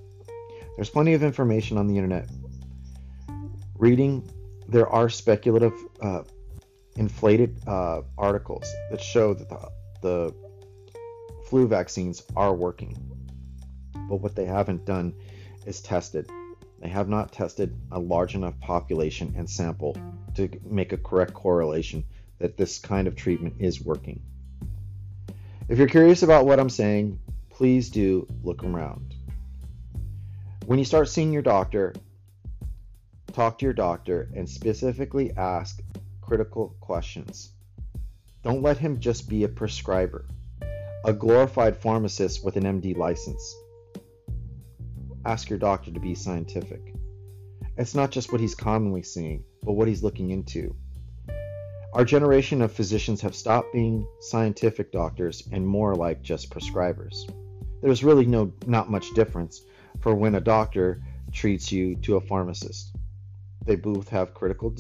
There's 0.75 0.91
plenty 0.91 1.15
of 1.15 1.23
information 1.23 1.79
on 1.79 1.87
the 1.87 1.95
internet. 1.95 2.29
Reading, 3.75 4.29
there 4.67 4.87
are 4.87 5.09
speculative, 5.09 5.73
uh, 5.99 6.21
inflated 6.95 7.59
uh, 7.67 8.03
articles 8.19 8.71
that 8.91 9.01
show 9.01 9.33
that 9.33 9.49
the, 9.49 9.71
the 10.03 10.33
flu 11.49 11.67
vaccines 11.67 12.21
are 12.35 12.53
working. 12.53 12.95
But 14.07 14.17
what 14.17 14.35
they 14.35 14.45
haven't 14.45 14.85
done 14.85 15.15
is 15.65 15.81
tested. 15.81 16.29
They 16.79 16.89
have 16.89 17.09
not 17.09 17.31
tested 17.31 17.75
a 17.91 17.99
large 17.99 18.35
enough 18.35 18.59
population 18.59 19.33
and 19.35 19.49
sample 19.49 19.97
to 20.35 20.47
make 20.69 20.93
a 20.93 20.97
correct 20.97 21.33
correlation 21.33 22.03
that 22.37 22.57
this 22.57 22.77
kind 22.77 23.07
of 23.07 23.15
treatment 23.15 23.55
is 23.57 23.81
working. 23.81 24.21
If 25.67 25.79
you're 25.79 25.87
curious 25.87 26.21
about 26.21 26.45
what 26.45 26.59
I'm 26.59 26.69
saying, 26.69 27.19
please 27.61 27.91
do 27.91 28.25
look 28.41 28.63
around. 28.63 29.13
When 30.65 30.79
you 30.79 30.85
start 30.85 31.09
seeing 31.09 31.31
your 31.31 31.43
doctor, 31.43 31.93
talk 33.33 33.59
to 33.59 33.65
your 33.65 33.73
doctor 33.73 34.31
and 34.35 34.49
specifically 34.49 35.31
ask 35.37 35.79
critical 36.21 36.75
questions. 36.81 37.51
Don't 38.41 38.63
let 38.63 38.79
him 38.79 38.99
just 38.99 39.29
be 39.29 39.43
a 39.43 39.47
prescriber, 39.47 40.25
a 41.05 41.13
glorified 41.13 41.77
pharmacist 41.77 42.43
with 42.43 42.55
an 42.55 42.63
MD 42.63 42.97
license. 42.97 43.55
Ask 45.23 45.47
your 45.47 45.59
doctor 45.59 45.91
to 45.91 45.99
be 45.99 46.15
scientific. 46.15 46.95
It's 47.77 47.93
not 47.93 48.09
just 48.09 48.31
what 48.31 48.41
he's 48.41 48.55
commonly 48.55 49.03
seeing, 49.03 49.43
but 49.61 49.73
what 49.73 49.87
he's 49.87 50.01
looking 50.01 50.31
into. 50.31 50.75
Our 51.93 52.05
generation 52.05 52.63
of 52.63 52.71
physicians 52.71 53.21
have 53.21 53.35
stopped 53.35 53.71
being 53.71 54.07
scientific 54.19 54.91
doctors 54.91 55.47
and 55.51 55.67
more 55.67 55.93
like 55.93 56.23
just 56.23 56.49
prescribers. 56.49 57.31
There's 57.81 58.03
really 58.03 58.25
no 58.25 58.53
not 58.65 58.91
much 58.91 59.11
difference 59.11 59.61
for 59.99 60.15
when 60.15 60.35
a 60.35 60.41
doctor 60.41 61.01
treats 61.31 61.71
you 61.71 61.95
to 61.95 62.15
a 62.17 62.21
pharmacist. 62.21 62.95
They 63.65 63.75
both 63.75 64.09
have 64.09 64.33
critical 64.33 64.75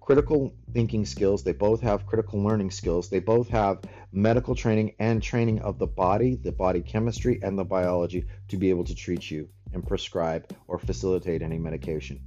critical 0.00 0.54
thinking 0.72 1.04
skills, 1.04 1.42
they 1.42 1.52
both 1.52 1.80
have 1.80 2.06
critical 2.06 2.40
learning 2.40 2.70
skills, 2.70 3.08
they 3.08 3.18
both 3.18 3.48
have 3.48 3.80
medical 4.12 4.54
training 4.54 4.94
and 5.00 5.20
training 5.20 5.58
of 5.60 5.78
the 5.78 5.86
body, 5.86 6.36
the 6.36 6.52
body 6.52 6.80
chemistry 6.80 7.40
and 7.42 7.58
the 7.58 7.64
biology 7.64 8.24
to 8.48 8.56
be 8.56 8.70
able 8.70 8.84
to 8.84 8.94
treat 8.94 9.28
you 9.30 9.48
and 9.72 9.84
prescribe 9.84 10.48
or 10.68 10.78
facilitate 10.78 11.42
any 11.42 11.58
medication. 11.58 12.20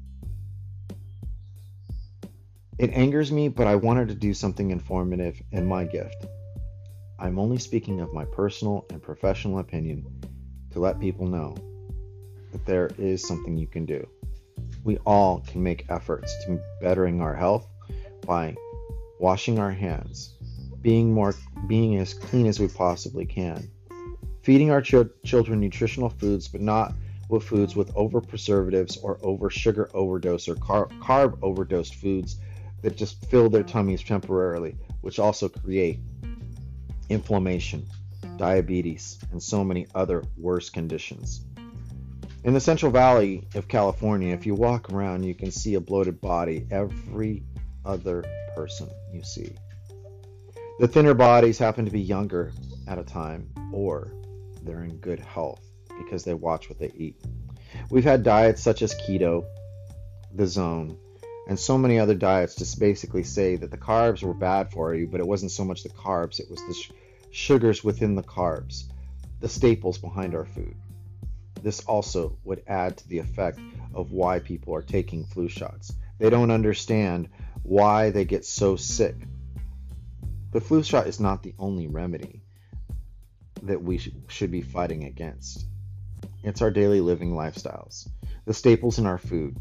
It 2.77 2.91
angers 2.91 3.31
me, 3.31 3.47
but 3.47 3.67
I 3.67 3.75
wanted 3.75 4.09
to 4.09 4.15
do 4.15 4.33
something 4.33 4.71
informative 4.71 5.41
in 5.51 5.65
my 5.65 5.85
gift. 5.85 6.25
I'm 7.21 7.37
only 7.37 7.57
speaking 7.57 7.99
of 7.99 8.13
my 8.13 8.23
personal 8.23 8.85
and 8.89 9.01
professional 9.01 9.59
opinion 9.59 10.05
to 10.71 10.79
let 10.79 11.01
people 11.01 11.27
know 11.27 11.53
that 12.53 12.65
there 12.65 12.91
is 12.97 13.27
something 13.27 13.57
you 13.57 13.67
can 13.67 13.85
do. 13.85 14.07
We 14.85 14.97
all 15.05 15.43
can 15.45 15.61
make 15.61 15.85
efforts 15.89 16.33
to 16.45 16.61
bettering 16.81 17.19
our 17.19 17.35
health 17.35 17.67
by 18.25 18.55
washing 19.19 19.59
our 19.59 19.71
hands, 19.71 20.35
being 20.81 21.13
more 21.13 21.35
being 21.67 21.97
as 21.97 22.13
clean 22.13 22.45
as 22.47 22.57
we 22.57 22.69
possibly 22.69 23.25
can, 23.25 23.69
feeding 24.41 24.71
our 24.71 24.81
ch- 24.81 24.95
children 25.25 25.59
nutritional 25.59 26.09
foods 26.09 26.47
but 26.47 26.61
not 26.61 26.93
with 27.27 27.43
foods 27.43 27.75
with 27.75 27.91
over 27.95 28.21
preservatives 28.21 28.95
or 28.97 29.19
over 29.21 29.49
sugar 29.49 29.89
overdose 29.93 30.47
or 30.47 30.55
car- 30.55 30.87
carb 31.01 31.37
overdosed 31.41 31.95
foods 31.95 32.37
that 32.81 32.95
just 32.95 33.25
fill 33.25 33.49
their 33.49 33.63
tummies 33.63 34.03
temporarily, 34.03 34.77
which 35.01 35.19
also 35.19 35.49
create 35.49 35.99
inflammation, 37.09 37.85
diabetes, 38.37 39.19
and 39.31 39.41
so 39.41 39.63
many 39.63 39.87
other 39.93 40.23
worse 40.37 40.69
conditions. 40.69 41.45
In 42.43 42.53
the 42.53 42.59
Central 42.59 42.91
Valley 42.91 43.47
of 43.55 43.67
California, 43.67 44.33
if 44.33 44.45
you 44.45 44.55
walk 44.55 44.93
around, 44.93 45.23
you 45.23 45.35
can 45.35 45.51
see 45.51 45.73
a 45.73 45.81
bloated 45.81 46.21
body 46.21 46.65
every 46.71 47.43
other 47.83 48.23
person 48.55 48.89
you 49.11 49.23
see. 49.23 49.51
The 50.79 50.87
thinner 50.87 51.13
bodies 51.13 51.57
happen 51.57 51.83
to 51.83 51.91
be 51.91 51.99
younger 51.99 52.53
at 52.87 52.97
a 52.97 53.03
time, 53.03 53.49
or 53.73 54.13
they're 54.63 54.83
in 54.83 54.97
good 54.97 55.19
health 55.19 55.61
because 55.97 56.23
they 56.23 56.33
watch 56.33 56.69
what 56.69 56.79
they 56.79 56.91
eat. 56.95 57.17
We've 57.89 58.05
had 58.05 58.23
diets 58.23 58.61
such 58.61 58.81
as 58.81 58.95
keto, 58.95 59.45
the 60.33 60.47
zone, 60.47 60.97
and 61.47 61.59
so 61.59 61.77
many 61.77 61.99
other 61.99 62.15
diets 62.15 62.55
just 62.55 62.79
basically 62.79 63.23
say 63.23 63.55
that 63.55 63.71
the 63.71 63.77
carbs 63.77 64.23
were 64.23 64.33
bad 64.33 64.71
for 64.71 64.93
you, 64.93 65.07
but 65.07 65.19
it 65.19 65.27
wasn't 65.27 65.51
so 65.51 65.65
much 65.65 65.83
the 65.83 65.89
carbs, 65.89 66.39
it 66.39 66.49
was 66.49 66.63
the 66.65 66.73
sh- 66.73 66.91
sugars 67.31 67.83
within 67.83 68.15
the 68.15 68.23
carbs, 68.23 68.83
the 69.39 69.49
staples 69.49 69.97
behind 69.97 70.35
our 70.35 70.45
food. 70.45 70.75
This 71.61 71.81
also 71.81 72.37
would 72.43 72.63
add 72.67 72.97
to 72.97 73.07
the 73.07 73.19
effect 73.19 73.59
of 73.93 74.11
why 74.11 74.39
people 74.39 74.75
are 74.75 74.81
taking 74.81 75.25
flu 75.25 75.47
shots. 75.49 75.93
They 76.19 76.29
don't 76.29 76.51
understand 76.51 77.29
why 77.63 78.11
they 78.11 78.25
get 78.25 78.45
so 78.45 78.75
sick. 78.75 79.15
The 80.51 80.61
flu 80.61 80.83
shot 80.83 81.07
is 81.07 81.19
not 81.19 81.43
the 81.43 81.53
only 81.59 81.87
remedy 81.87 82.41
that 83.63 83.81
we 83.81 83.97
sh- 83.97 84.11
should 84.27 84.51
be 84.51 84.61
fighting 84.61 85.03
against. 85.03 85.65
It's 86.43 86.61
our 86.61 86.71
daily 86.71 87.01
living 87.01 87.33
lifestyles, 87.33 88.07
the 88.45 88.53
staples 88.53 88.99
in 88.99 89.05
our 89.05 89.17
food, 89.17 89.57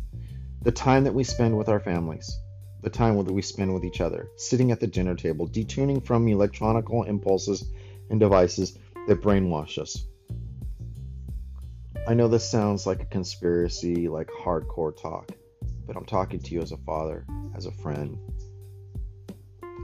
the 0.63 0.73
time 0.73 1.05
that 1.05 1.15
we 1.15 1.25
spend 1.25 1.57
with 1.57 1.69
our 1.69 1.81
families, 1.81 2.41
the 2.83 2.91
time 2.91 3.17
that 3.17 3.33
we 3.33 3.43
spend 3.43 3.73
with 3.73 3.85
each 3.85 4.01
other, 4.01 4.29
sitting 4.37 4.71
at 4.71 4.81
the 4.81 4.87
dinner 4.87 5.15
table, 5.15 5.49
detuning 5.49 6.05
from 6.05 6.27
electronical 6.29 7.05
impulses 7.05 7.65
and 8.11 8.21
devices 8.21 8.77
that 9.07 9.23
brainwash 9.23 9.79
us. 9.79 10.05
I 12.07 12.15
know 12.15 12.29
this 12.29 12.49
sounds 12.49 12.87
like 12.87 13.03
a 13.03 13.07
conspiracy, 13.07 14.09
like 14.09 14.29
hardcore 14.29 14.97
talk, 15.01 15.31
but 15.87 15.97
I'm 15.97 16.07
talking 16.07 16.41
to 16.41 16.55
you 16.55 16.61
as 16.63 16.73
a 16.73 16.79
father, 16.79 17.27
as 17.55 17.67
a 17.67 17.73
friend, 17.73 18.19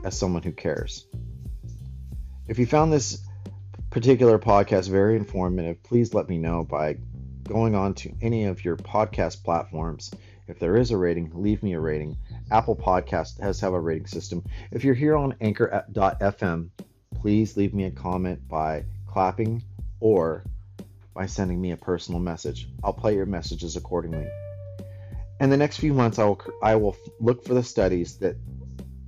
as 0.03 0.17
someone 0.17 0.43
who 0.43 0.51
cares. 0.51 1.07
If 2.47 2.59
you 2.59 2.65
found 2.65 2.91
this 2.91 3.25
particular 3.91 4.39
podcast 4.39 4.89
very 4.89 5.15
informative, 5.15 5.81
please 5.83 6.13
let 6.13 6.27
me 6.27 6.37
know 6.37 6.63
by 6.63 6.97
going 7.43 7.75
on 7.75 7.93
to 7.93 8.13
any 8.21 8.45
of 8.45 8.65
your 8.65 8.75
podcast 8.75 9.43
platforms 9.43 10.11
if 10.47 10.59
there 10.59 10.77
is 10.77 10.91
a 10.91 10.97
rating, 10.97 11.31
leave 11.33 11.63
me 11.63 11.73
a 11.73 11.79
rating. 11.79 12.17
Apple 12.51 12.75
Podcast 12.75 13.39
has 13.39 13.59
have 13.61 13.73
a 13.73 13.79
rating 13.79 14.07
system. 14.07 14.43
If 14.71 14.83
you're 14.83 14.93
here 14.93 15.15
on 15.15 15.35
Anchor.fm, 15.41 16.69
please 17.15 17.57
leave 17.57 17.73
me 17.73 17.85
a 17.85 17.91
comment 17.91 18.47
by 18.47 18.85
clapping 19.07 19.63
or 19.99 20.43
by 21.13 21.25
sending 21.25 21.59
me 21.59 21.71
a 21.71 21.77
personal 21.77 22.19
message. 22.19 22.67
I'll 22.83 22.93
play 22.93 23.15
your 23.15 23.25
messages 23.25 23.75
accordingly. 23.75 24.27
In 25.39 25.49
the 25.49 25.57
next 25.57 25.77
few 25.77 25.93
months, 25.93 26.19
I 26.19 26.25
will 26.25 26.41
I 26.61 26.75
will 26.75 26.95
look 27.19 27.43
for 27.43 27.53
the 27.53 27.63
studies 27.63 28.17
that 28.17 28.35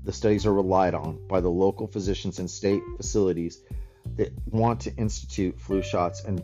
the 0.04 0.14
studies 0.14 0.46
are 0.46 0.54
relied 0.54 0.96
on 0.96 1.20
by 1.28 1.42
the 1.42 1.50
local 1.50 1.86
physicians 1.86 2.40
and 2.40 2.50
state 2.50 2.82
facilities 2.96 3.62
that 4.16 4.32
want 4.48 4.80
to 4.82 4.96
institute 4.96 5.60
flu 5.60 5.82
shots 5.82 6.24
and 6.24 6.44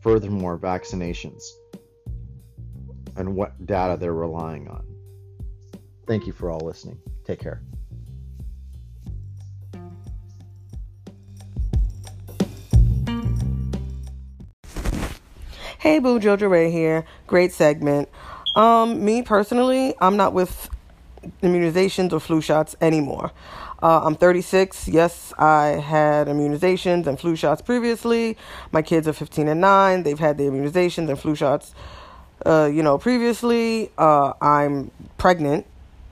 furthermore 0.00 0.58
vaccinations 0.58 1.42
and 3.16 3.34
what 3.34 3.66
data 3.66 3.96
they're 3.98 4.12
relying 4.12 4.68
on. 4.68 4.86
Thank 6.06 6.26
you 6.26 6.32
for 6.32 6.50
all 6.50 6.60
listening. 6.60 6.98
Take 7.24 7.40
care. 7.40 7.60
Hey 15.78 15.98
Boo, 16.00 16.18
Jojo 16.18 16.50
Ray 16.50 16.70
here. 16.70 17.04
Great 17.26 17.52
segment. 17.52 18.08
Um, 18.54 19.04
me 19.04 19.22
personally, 19.22 19.94
I'm 20.00 20.16
not 20.16 20.32
with 20.32 20.68
immunizations 21.42 22.12
or 22.12 22.20
flu 22.20 22.40
shots 22.40 22.74
anymore. 22.80 23.30
Uh, 23.82 24.00
I'm 24.04 24.14
36. 24.14 24.88
Yes, 24.88 25.34
I 25.38 25.66
had 25.66 26.28
immunizations 26.28 27.06
and 27.06 27.20
flu 27.20 27.36
shots 27.36 27.60
previously. 27.60 28.36
My 28.72 28.82
kids 28.82 29.06
are 29.06 29.12
15 29.12 29.48
and 29.48 29.60
9. 29.60 30.02
They've 30.02 30.18
had 30.18 30.38
the 30.38 30.44
immunizations 30.44 31.08
and 31.08 31.18
flu 31.18 31.34
shots 31.34 31.74
uh, 32.44 32.70
you 32.72 32.82
know, 32.82 32.98
previously 32.98 33.90
uh, 33.96 34.32
I'm 34.40 34.90
pregnant 35.16 35.66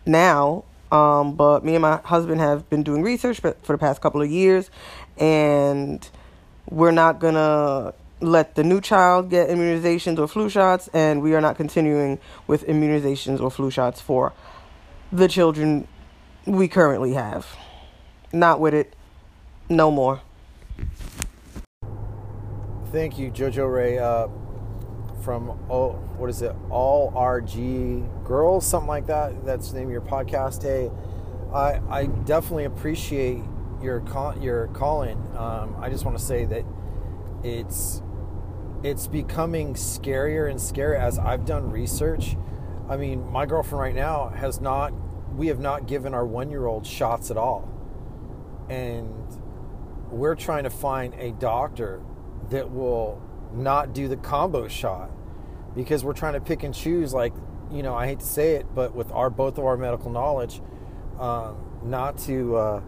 now, 0.06 0.64
um, 0.90 1.34
but 1.34 1.64
me 1.64 1.74
and 1.74 1.82
my 1.82 1.96
husband 2.04 2.40
have 2.40 2.68
been 2.70 2.82
doing 2.82 3.02
research 3.02 3.40
for, 3.40 3.56
for 3.62 3.72
the 3.72 3.78
past 3.78 4.00
couple 4.00 4.22
of 4.22 4.30
years, 4.30 4.70
and 5.18 6.08
we're 6.70 6.92
not 6.92 7.18
gonna 7.18 7.92
let 8.20 8.54
the 8.54 8.64
new 8.64 8.80
child 8.80 9.28
get 9.28 9.48
immunizations 9.48 10.18
or 10.18 10.26
flu 10.26 10.48
shots, 10.48 10.88
and 10.94 11.22
we 11.22 11.34
are 11.34 11.40
not 11.40 11.56
continuing 11.56 12.18
with 12.46 12.66
immunizations 12.66 13.40
or 13.40 13.50
flu 13.50 13.70
shots 13.70 14.00
for 14.00 14.32
the 15.12 15.28
children 15.28 15.86
we 16.46 16.68
currently 16.68 17.12
have. 17.12 17.46
Not 18.32 18.60
with 18.60 18.74
it, 18.74 18.94
no 19.68 19.90
more. 19.90 20.20
Thank 22.90 23.18
you, 23.18 23.30
Jojo 23.30 23.72
Ray. 23.72 23.98
Uh, 23.98 24.28
from 25.24 25.58
oh, 25.70 25.92
what 26.18 26.28
is 26.28 26.42
it? 26.42 26.54
All 26.70 27.10
RG 27.12 28.24
Girls, 28.24 28.66
something 28.66 28.88
like 28.88 29.06
that. 29.06 29.44
That's 29.44 29.70
the 29.70 29.78
name 29.78 29.86
of 29.86 29.92
your 29.92 30.02
podcast. 30.02 30.62
Hey, 30.62 30.90
I 31.52 31.80
I 31.88 32.06
definitely 32.06 32.64
appreciate 32.64 33.42
your 33.82 34.00
call, 34.00 34.38
your 34.38 34.68
calling. 34.68 35.18
Um, 35.36 35.76
I 35.80 35.88
just 35.88 36.04
want 36.04 36.18
to 36.18 36.22
say 36.22 36.44
that 36.44 36.64
it's 37.42 38.02
it's 38.82 39.06
becoming 39.06 39.74
scarier 39.74 40.48
and 40.50 40.58
scarier 40.58 41.00
as 41.00 41.18
I've 41.18 41.46
done 41.46 41.70
research. 41.70 42.36
I 42.88 42.98
mean, 42.98 43.30
my 43.32 43.46
girlfriend 43.46 43.80
right 43.80 43.94
now 43.94 44.28
has 44.28 44.60
not. 44.60 44.92
We 45.34 45.48
have 45.48 45.58
not 45.58 45.88
given 45.88 46.14
our 46.14 46.24
one 46.26 46.50
year 46.50 46.66
old 46.66 46.86
shots 46.86 47.30
at 47.30 47.36
all, 47.36 47.68
and 48.68 49.10
we're 50.10 50.36
trying 50.36 50.64
to 50.64 50.70
find 50.70 51.14
a 51.14 51.32
doctor 51.32 52.02
that 52.50 52.70
will 52.70 53.20
not 53.56 53.92
do 53.92 54.08
the 54.08 54.16
combo 54.16 54.68
shot 54.68 55.10
because 55.74 56.04
we're 56.04 56.12
trying 56.12 56.34
to 56.34 56.40
pick 56.40 56.62
and 56.62 56.74
choose 56.74 57.12
like 57.14 57.32
you 57.70 57.82
know 57.82 57.94
i 57.94 58.06
hate 58.06 58.20
to 58.20 58.26
say 58.26 58.54
it 58.54 58.66
but 58.74 58.94
with 58.94 59.10
our 59.12 59.30
both 59.30 59.58
of 59.58 59.64
our 59.64 59.76
medical 59.76 60.10
knowledge 60.10 60.60
um, 61.18 61.56
not 61.82 62.18
to 62.18 62.56
uh, 62.56 62.82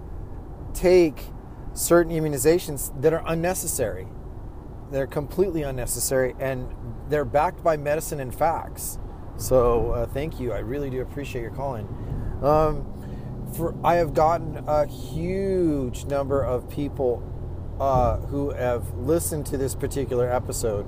take 0.74 1.20
certain 1.74 2.12
immunizations 2.12 3.00
that 3.00 3.12
are 3.12 3.22
unnecessary 3.26 4.06
they're 4.90 5.06
completely 5.06 5.62
unnecessary, 5.62 6.34
and 6.38 6.68
they're 7.08 7.24
backed 7.24 7.62
by 7.62 7.76
medicine 7.76 8.20
and 8.20 8.34
facts. 8.34 8.98
So 9.36 9.90
uh, 9.90 10.06
thank 10.06 10.38
you. 10.40 10.52
I 10.52 10.58
really 10.58 10.90
do 10.90 11.00
appreciate 11.02 11.42
your 11.42 11.50
calling. 11.50 11.88
Um, 12.42 12.92
for 13.56 13.74
I 13.84 13.94
have 13.94 14.14
gotten 14.14 14.62
a 14.66 14.86
huge 14.86 16.04
number 16.06 16.42
of 16.42 16.68
people 16.70 17.22
uh, 17.80 18.18
who 18.18 18.50
have 18.50 18.94
listened 18.96 19.46
to 19.46 19.56
this 19.56 19.74
particular 19.74 20.30
episode, 20.32 20.86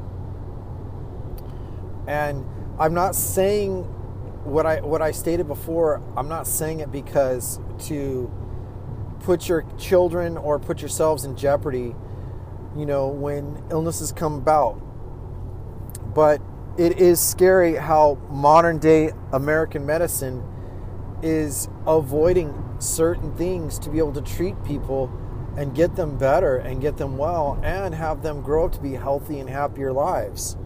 and 2.07 2.47
I'm 2.79 2.95
not 2.95 3.15
saying 3.15 3.83
what 4.45 4.67
I 4.67 4.81
what 4.81 5.03
I 5.03 5.11
stated 5.11 5.47
before. 5.47 6.03
I'm 6.17 6.29
not 6.29 6.47
saying 6.47 6.81
it 6.81 6.91
because 6.91 7.61
to 7.87 8.33
put 9.21 9.49
your 9.49 9.65
children 9.79 10.37
or 10.37 10.59
put 10.59 10.81
yourselves 10.81 11.25
in 11.25 11.37
jeopardy. 11.37 11.95
You 12.77 12.87
know 12.87 13.09
when 13.09 13.63
illnesses 13.71 14.13
come 14.13 14.35
about, 14.35 14.81
but 16.15 16.41
it 16.79 16.99
is 17.01 17.21
scary 17.21 17.75
how 17.75 18.19
modern 18.31 18.79
day 18.79 19.11
American 19.33 19.85
medicine 19.85 20.45
is 21.23 21.69
avoiding 21.87 22.77
certain 22.79 23.37
things 23.37 23.79
to 23.81 23.91
be 23.91 23.99
able 23.99 24.13
to 24.13 24.23
treat 24.23 24.63
people 24.65 25.11
and 25.59 25.75
get 25.75 25.97
them 25.97 26.17
better 26.17 26.57
and 26.57 26.81
get 26.81 26.99
them 26.99 27.19
well 27.19 27.59
and 27.65 27.93
have 27.93 28.23
them 28.23 28.41
grow 28.43 28.67
up 28.67 28.73
to 28.73 28.81
be 28.81 28.93
healthy 28.93 29.41
and 29.41 29.51
happier 29.51 29.93
lives. 29.93 30.57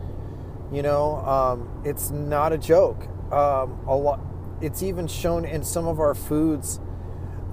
You 0.71 0.83
know, 0.83 1.17
um, 1.17 1.83
it's 1.83 2.11
not 2.11 2.53
a 2.53 2.59
joke. 2.59 3.09
Um, 3.33 3.81
a 3.87 3.97
lot. 3.97 4.21
It's 4.61 4.83
even 4.83 5.07
shown 5.09 5.47
in 5.47 5.65
some 5.65 5.87
of 5.89 5.99
our 5.99 6.15
foods. 6.15 6.79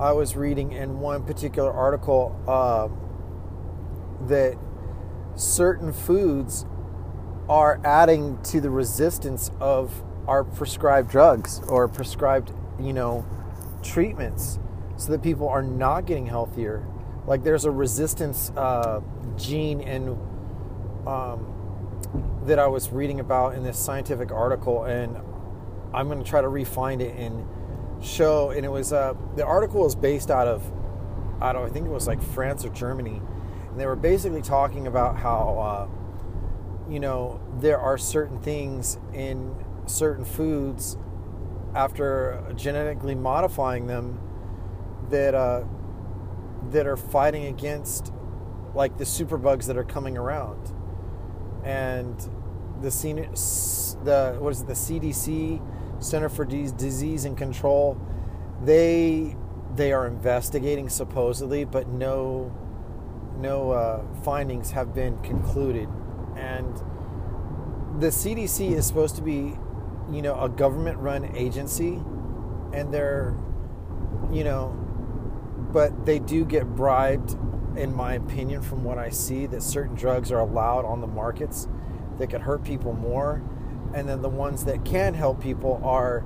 I 0.01 0.11
was 0.11 0.35
reading 0.35 0.73
in 0.73 0.99
one 0.99 1.23
particular 1.23 1.71
article 1.71 2.37
uh, 2.45 2.89
that 4.27 4.57
certain 5.35 5.93
foods 5.93 6.65
are 7.47 7.79
adding 7.85 8.41
to 8.43 8.59
the 8.59 8.69
resistance 8.69 9.49
of 9.61 10.03
our 10.27 10.43
prescribed 10.43 11.09
drugs 11.09 11.61
or 11.69 11.87
prescribed, 11.87 12.51
you 12.81 12.91
know, 12.91 13.25
treatments 13.81 14.59
so 14.97 15.13
that 15.13 15.23
people 15.23 15.47
are 15.47 15.63
not 15.63 16.05
getting 16.05 16.25
healthier. 16.25 16.85
Like 17.29 17.43
there's 17.43 17.65
a 17.65 17.71
resistance 17.71 18.51
uh, 18.57 19.01
gene 19.37 19.81
in 19.81 20.17
um, 21.05 21.45
that 22.47 22.57
I 22.57 22.65
was 22.65 22.89
reading 22.89 23.19
about 23.19 23.53
in 23.53 23.63
this 23.63 23.77
scientific 23.77 24.31
article, 24.31 24.85
and 24.85 25.15
I'm 25.93 26.07
going 26.07 26.17
to 26.17 26.27
try 26.27 26.41
to 26.41 26.49
refine 26.49 27.01
it 27.01 27.15
and 27.15 27.45
show. 28.03 28.49
And 28.49 28.65
it 28.65 28.69
was 28.69 28.91
uh, 28.91 29.13
the 29.35 29.45
article 29.45 29.81
was 29.81 29.95
based 29.95 30.31
out 30.31 30.47
of 30.47 30.71
I 31.39 31.53
don't 31.53 31.69
I 31.69 31.69
think 31.69 31.85
it 31.85 31.91
was 31.91 32.07
like 32.07 32.19
France 32.19 32.65
or 32.65 32.69
Germany, 32.69 33.21
and 33.69 33.79
they 33.79 33.85
were 33.85 33.95
basically 33.95 34.41
talking 34.41 34.87
about 34.87 35.17
how 35.17 35.59
uh, 35.59 36.91
you 36.91 36.99
know 36.99 37.39
there 37.59 37.77
are 37.77 37.99
certain 37.99 38.39
things 38.41 38.97
in 39.13 39.55
certain 39.85 40.25
foods 40.25 40.97
after 41.75 42.43
genetically 42.55 43.13
modifying 43.13 43.85
them 43.85 44.19
that 45.11 45.35
uh, 45.35 45.63
that 46.71 46.85
are 46.87 46.97
fighting 46.97 47.45
against 47.45 48.11
like 48.73 48.97
the 48.97 49.03
superbugs 49.03 49.67
that 49.67 49.77
are 49.77 49.83
coming 49.83 50.17
around, 50.17 50.73
and 51.63 52.17
the 52.81 52.89
the 54.03 54.37
what 54.39 54.51
is 54.51 54.61
it 54.61 54.67
the 54.67 54.73
CDC 54.73 55.61
Center 56.01 56.29
for 56.29 56.45
Disease 56.45 57.25
and 57.25 57.37
Control 57.37 57.99
they 58.63 59.35
they 59.75 59.93
are 59.93 60.07
investigating 60.07 60.89
supposedly, 60.89 61.63
but 61.65 61.87
no 61.87 62.53
no 63.37 63.71
uh, 63.71 64.03
findings 64.23 64.71
have 64.71 64.93
been 64.93 65.17
concluded, 65.21 65.87
and 66.35 66.75
the 67.99 68.07
CDC 68.07 68.71
is 68.71 68.85
supposed 68.85 69.15
to 69.15 69.21
be 69.21 69.55
you 70.11 70.21
know, 70.21 70.39
a 70.39 70.49
government 70.49 70.97
run 70.97 71.35
agency 71.35 72.01
and 72.73 72.93
they're, 72.93 73.35
you 74.31 74.43
know, 74.43 74.75
but 75.71 76.05
they 76.05 76.19
do 76.19 76.45
get 76.45 76.65
bribed, 76.75 77.37
in 77.77 77.93
my 77.95 78.13
opinion, 78.13 78.61
from 78.61 78.83
what 78.83 78.97
I 78.97 79.09
see, 79.09 79.45
that 79.47 79.61
certain 79.61 79.95
drugs 79.95 80.31
are 80.31 80.39
allowed 80.39 80.85
on 80.85 81.01
the 81.01 81.07
markets 81.07 81.67
that 82.17 82.29
could 82.29 82.41
hurt 82.41 82.63
people 82.63 82.93
more. 82.93 83.41
And 83.93 84.07
then 84.07 84.21
the 84.21 84.29
ones 84.29 84.65
that 84.65 84.85
can 84.85 85.13
help 85.13 85.41
people 85.41 85.79
are, 85.83 86.25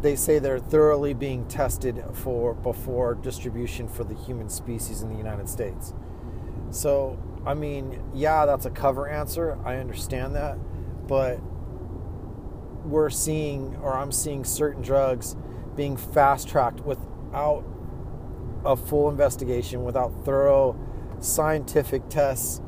they 0.00 0.16
say 0.16 0.38
they're 0.38 0.58
thoroughly 0.58 1.14
being 1.14 1.46
tested 1.46 2.02
for 2.12 2.54
before 2.54 3.14
distribution 3.14 3.88
for 3.88 4.04
the 4.04 4.14
human 4.14 4.48
species 4.48 5.02
in 5.02 5.08
the 5.08 5.16
United 5.16 5.48
States. 5.48 5.92
So, 6.70 7.18
I 7.46 7.54
mean, 7.54 8.02
yeah, 8.14 8.46
that's 8.46 8.66
a 8.66 8.70
cover 8.70 9.08
answer. 9.08 9.58
I 9.64 9.76
understand 9.76 10.34
that. 10.34 10.58
But 11.06 11.40
we're 12.84 13.10
seeing, 13.10 13.76
or 13.76 13.94
I'm 13.94 14.12
seeing 14.12 14.44
certain 14.44 14.82
drugs 14.82 15.36
being 15.76 15.96
fast 15.96 16.48
tracked 16.48 16.80
without 16.80 17.64
a 18.64 18.76
full 18.76 19.08
investigation, 19.08 19.84
without 19.84 20.24
thorough 20.24 20.76
scientific 21.20 22.08
tests. 22.08 22.60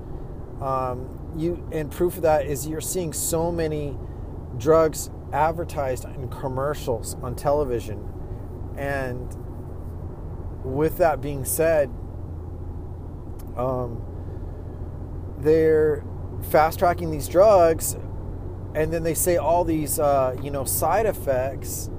Um, 0.61 1.33
you 1.37 1.67
and 1.73 1.91
proof 1.91 2.17
of 2.17 2.23
that 2.23 2.47
is 2.47 2.67
you're 2.67 2.81
seeing 2.81 3.13
so 3.13 3.51
many 3.51 3.97
drugs 4.59 5.11
advertised 5.33 6.05
in 6.05 6.29
commercials 6.29 7.15
on 7.23 7.35
television, 7.35 8.07
and 8.77 9.35
with 10.65 10.99
that 10.99 11.21
being 11.21 11.45
said, 11.45 11.89
um, 13.57 14.03
they're 15.39 16.05
fast 16.43 16.79
tracking 16.79 17.11
these 17.11 17.29
drugs 17.29 17.97
and 18.75 18.93
then 18.93 19.03
they 19.03 19.15
say 19.15 19.37
all 19.37 19.65
these 19.65 19.99
uh, 19.99 20.37
you 20.43 20.51
know 20.51 20.65
side 20.65 21.07
effects 21.07 21.91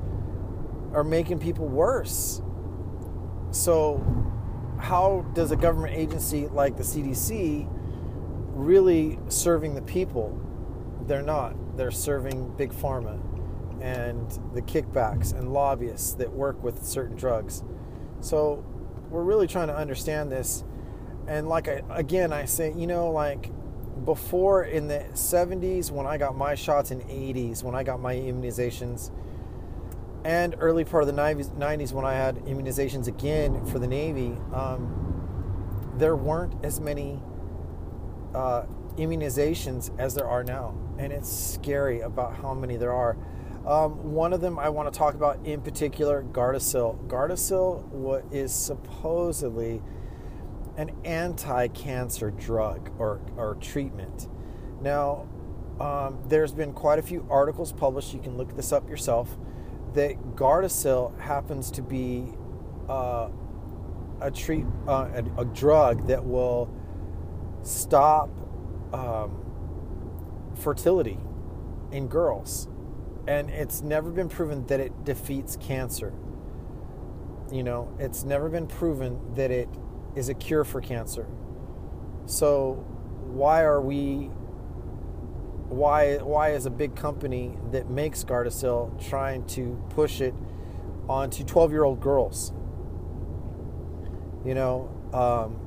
are 0.93 1.04
making 1.04 1.39
people 1.39 1.67
worse 1.67 2.41
so 3.51 4.03
how 4.79 5.25
does 5.33 5.51
a 5.51 5.55
government 5.55 5.95
agency 5.95 6.47
like 6.47 6.75
the 6.77 6.83
cdc 6.83 7.67
really 8.53 9.19
serving 9.27 9.75
the 9.75 9.81
people? 9.81 10.39
They're 11.07 11.21
not. 11.21 11.77
They're 11.77 11.91
serving 11.91 12.55
big 12.57 12.71
pharma 12.71 13.19
and 13.81 14.29
the 14.53 14.61
kickbacks 14.61 15.33
and 15.33 15.51
lobbyists 15.51 16.13
that 16.13 16.31
work 16.31 16.61
with 16.63 16.85
certain 16.85 17.15
drugs. 17.15 17.63
So 18.19 18.63
we're 19.09 19.23
really 19.23 19.47
trying 19.47 19.67
to 19.67 19.75
understand 19.75 20.31
this. 20.31 20.63
And 21.27 21.47
like 21.47 21.67
I, 21.67 21.81
again 21.91 22.33
i 22.33 22.45
say 22.45 22.73
you 22.75 22.87
know 22.87 23.11
like 23.11 23.51
before 24.05 24.63
in 24.63 24.87
the 24.87 25.05
70s 25.13 25.91
when 25.91 26.07
I 26.07 26.17
got 26.17 26.35
my 26.35 26.55
shots 26.55 26.89
in 26.89 27.01
80s 27.01 27.63
when 27.63 27.75
I 27.75 27.83
got 27.83 27.99
my 27.99 28.15
immunizations 28.15 29.11
and 30.23 30.55
early 30.60 30.86
part 30.86 31.03
of 31.03 31.07
the 31.07 31.21
90s 31.21 31.93
when 31.93 32.05
I 32.05 32.13
had 32.13 32.36
immunizations 32.45 33.07
again 33.07 33.65
for 33.65 33.79
the 33.79 33.88
Navy, 33.88 34.38
um, 34.53 35.93
there 35.97 36.15
weren't 36.15 36.63
as 36.63 36.79
many 36.79 37.21
uh, 38.36 38.63
immunizations 38.97 39.91
as 39.99 40.13
there 40.15 40.27
are 40.27 40.43
now. 40.43 40.75
And 40.97 41.12
it's 41.12 41.29
scary 41.29 42.01
about 42.01 42.36
how 42.36 42.53
many 42.53 42.77
there 42.77 42.93
are. 42.93 43.17
Um, 43.65 44.13
one 44.13 44.34
of 44.34 44.41
them 44.41 44.57
I 44.57 44.69
want 44.69 44.91
to 44.91 44.97
talk 44.97 45.13
about 45.13 45.45
in 45.45 45.62
particular, 45.62 46.23
Gardasil. 46.23 47.07
Gardasil 47.07 47.84
what 47.89 48.25
is 48.31 48.53
supposedly 48.53 49.81
an 50.77 50.91
anti 51.03 51.67
cancer 51.67 52.31
drug 52.31 52.91
or, 52.97 53.21
or 53.38 53.55
treatment. 53.55 54.27
Now, 54.81 55.27
um, 55.79 56.19
there's 56.27 56.53
been 56.53 56.73
quite 56.73 56.99
a 56.99 57.01
few 57.01 57.25
articles 57.29 57.71
published, 57.71 58.13
you 58.13 58.19
can 58.19 58.38
look 58.38 58.55
this 58.55 58.71
up 58.71 58.89
yourself, 58.89 59.38
that 59.93 60.36
Gardasil 60.36 61.19
happens 61.19 61.71
to 61.71 61.82
be 61.82 62.34
uh, 62.88 63.30
a, 64.21 64.32
treat, 64.32 64.65
uh, 64.88 65.10
a, 65.13 65.41
a, 65.41 65.45
drug 65.45 66.08
that 66.08 66.23
will 66.25 66.69
stop 67.63 68.30
um, 68.93 69.43
fertility 70.56 71.19
in 71.91 72.08
girls. 72.08 72.67
And 73.27 73.49
it's 73.49 73.82
never 73.82 74.10
been 74.10 74.30
proven 74.30 74.65
that 74.67 74.80
it 74.80 75.06
defeats 75.06 75.58
cancer. 75.58 76.13
You 77.51 77.63
know, 77.63 77.93
it's 77.99 78.23
never 78.23 78.49
been 78.49 78.67
proven 78.67 79.36
that 79.36 79.51
it 79.51 79.69
is 80.15 80.30
a 80.30 80.34
cure 80.34 80.63
for 80.63 80.82
cancer. 80.82 81.27
So 82.25 82.86
why 83.27 83.63
are 83.63 83.82
we 83.82 84.30
why 85.71 86.17
why 86.17 86.49
is 86.49 86.65
a 86.65 86.69
big 86.69 86.95
company 86.95 87.57
that 87.71 87.89
makes 87.89 88.23
Gardasil 88.25 89.07
trying 89.10 89.45
to 89.47 89.81
push 89.89 90.19
it 90.19 90.34
onto 91.07 91.45
12-year-old 91.45 92.01
girls? 92.01 92.51
You 94.45 94.53
know, 94.53 94.89
um, 95.13 95.57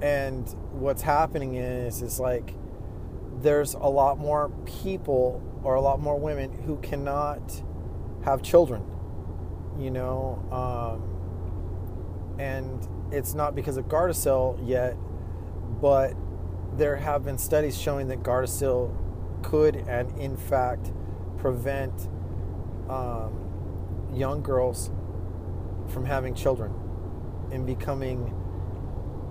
and 0.00 0.48
what's 0.72 1.02
happening 1.02 1.56
is 1.56 2.00
is 2.00 2.20
like 2.20 2.54
there's 3.40 3.74
a 3.74 3.88
lot 3.88 4.18
more 4.18 4.50
people 4.66 5.42
or 5.64 5.74
a 5.74 5.80
lot 5.80 6.00
more 6.00 6.18
women 6.18 6.52
who 6.62 6.76
cannot 6.76 7.62
have 8.24 8.40
children. 8.40 8.84
You 9.80 9.90
know, 9.90 10.38
um, 10.52 12.38
and 12.38 12.86
it's 13.12 13.34
not 13.34 13.56
because 13.56 13.76
of 13.78 13.86
Gardasil 13.86 14.60
yet, 14.64 14.96
but 15.80 16.14
there 16.76 16.94
have 16.94 17.24
been 17.24 17.38
studies 17.38 17.76
showing 17.76 18.06
that 18.08 18.22
Gardasil 18.22 18.96
could 19.44 19.76
and 19.76 20.10
in 20.18 20.36
fact 20.36 20.90
prevent 21.36 22.08
um, 22.88 24.08
young 24.12 24.42
girls 24.42 24.90
from 25.88 26.04
having 26.04 26.34
children 26.34 26.72
and 27.52 27.66
becoming 27.66 28.34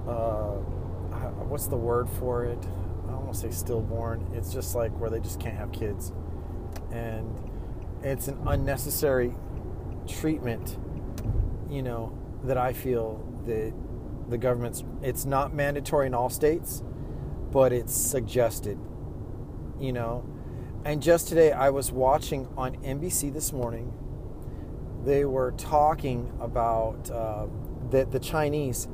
uh, 0.08 0.52
what's 1.48 1.68
the 1.68 1.78
word 1.78 2.10
for 2.10 2.46
it? 2.46 2.58
I 3.08 3.12
don't 3.12 3.26
want 3.26 3.34
to 3.34 3.40
say 3.40 3.52
stillborn. 3.52 4.28
It's 4.34 4.54
just 4.54 4.76
like 4.76 4.92
where 5.00 5.10
they 5.10 5.20
just 5.20 5.40
can't 5.40 5.56
have 5.56 5.72
kids, 5.72 6.12
and 6.92 7.28
it's 8.02 8.28
an 8.28 8.40
unnecessary 8.48 9.36
treatment. 10.08 10.78
You 11.70 11.82
know 11.82 12.18
that 12.44 12.58
I 12.58 12.74
feel 12.74 13.24
that 13.46 13.74
the 14.30 14.38
government's. 14.38 14.84
It's 15.02 15.26
not 15.26 15.54
mandatory 15.54 16.08
in 16.08 16.14
all 16.14 16.30
states, 16.30 16.84
but 17.52 17.72
it's 17.74 17.94
suggested. 17.94 18.78
You 19.84 19.92
know, 19.92 20.24
and 20.86 21.04
just 21.04 21.28
today 21.28 21.52
I 21.52 21.70
was 21.70 21.92
watching 21.92 22.48
on 22.56 22.78
NBC 22.78 23.34
this 23.34 23.52
morning. 23.52 23.92
They 25.04 25.26
were 25.26 25.52
talking 25.58 26.32
about 26.40 27.12
uh, 27.12 27.48
that 27.92 28.10
the 28.10 28.20
Chinese 28.20 28.88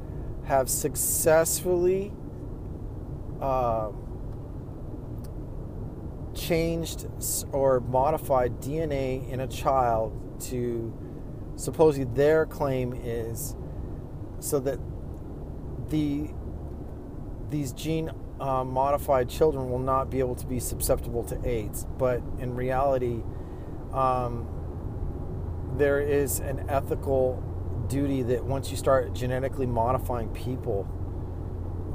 have 0.45 0.67
successfully 0.67 2.12
uh, 3.39 3.91
changed 6.34 7.08
or 7.52 7.82
modified 7.82 8.60
DNA 8.60 9.30
in 9.30 9.41
a 9.41 9.47
child 9.47 10.41
to 10.45 10.91
supposedly 11.56 12.12
their 12.15 12.47
claim 12.47 12.99
is 13.04 13.56
so 14.39 14.60
that 14.62 14.80
the 15.89 16.32
these 17.52 17.73
gene 17.73 18.10
uh, 18.39 18.63
modified 18.63 19.30
children 19.30 19.69
will 19.69 19.80
not 19.80 20.10
be 20.10 20.19
able 20.19 20.36
to 20.36 20.45
be 20.45 20.60
susceptible 20.60 21.23
to 21.25 21.47
AIDS. 21.47 21.86
But 21.97 22.21
in 22.39 22.56
reality, 22.56 23.21
um, 23.93 24.47
there 25.78 25.99
is 25.99 26.39
an 26.39 26.65
ethical 26.69 27.43
duty 27.88 28.21
that 28.23 28.43
once 28.43 28.71
you 28.71 28.78
start 28.78 29.13
genetically 29.13 29.65
modifying 29.65 30.30
people, 30.30 30.88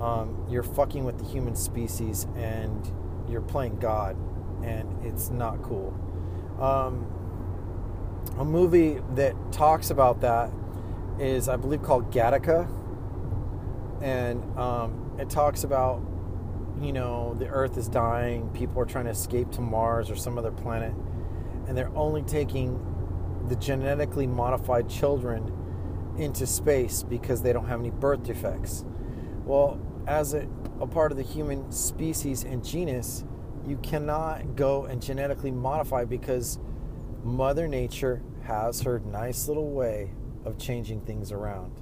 um, 0.00 0.46
you're 0.50 0.62
fucking 0.62 1.04
with 1.04 1.18
the 1.18 1.24
human 1.24 1.54
species 1.54 2.26
and 2.36 2.92
you're 3.28 3.40
playing 3.40 3.78
God, 3.78 4.16
and 4.62 5.04
it's 5.04 5.30
not 5.30 5.62
cool. 5.62 5.94
Um, 6.60 7.06
a 8.38 8.44
movie 8.44 9.00
that 9.14 9.34
talks 9.52 9.90
about 9.90 10.20
that 10.20 10.50
is, 11.18 11.48
I 11.48 11.56
believe, 11.56 11.82
called 11.82 12.10
Gattaca, 12.12 12.68
and 14.02 14.58
um, 14.58 15.12
it 15.18 15.30
talks 15.30 15.64
about, 15.64 16.02
you 16.80 16.92
know, 16.92 17.34
the 17.38 17.46
Earth 17.46 17.76
is 17.76 17.88
dying, 17.88 18.48
people 18.50 18.80
are 18.80 18.86
trying 18.86 19.04
to 19.04 19.10
escape 19.10 19.50
to 19.52 19.60
Mars 19.60 20.10
or 20.10 20.16
some 20.16 20.38
other 20.38 20.50
planet, 20.50 20.92
and 21.66 21.76
they're 21.76 21.94
only 21.96 22.22
taking 22.22 22.80
the 23.48 23.56
genetically 23.56 24.26
modified 24.26 24.88
children 24.88 25.52
into 26.18 26.46
space 26.46 27.02
because 27.02 27.42
they 27.42 27.52
don't 27.52 27.66
have 27.66 27.80
any 27.80 27.90
birth 27.90 28.22
defects. 28.22 28.84
Well, 29.44 29.80
as 30.06 30.34
a, 30.34 30.48
a 30.80 30.86
part 30.86 31.12
of 31.12 31.18
the 31.18 31.24
human 31.24 31.70
species 31.72 32.44
and 32.44 32.64
genus, 32.64 33.24
you 33.66 33.76
cannot 33.78 34.56
go 34.56 34.84
and 34.84 35.02
genetically 35.02 35.50
modify 35.50 36.04
because 36.04 36.58
Mother 37.22 37.66
Nature 37.66 38.22
has 38.42 38.82
her 38.82 39.00
nice 39.00 39.48
little 39.48 39.70
way 39.70 40.12
of 40.44 40.58
changing 40.58 41.00
things 41.00 41.32
around. 41.32 41.80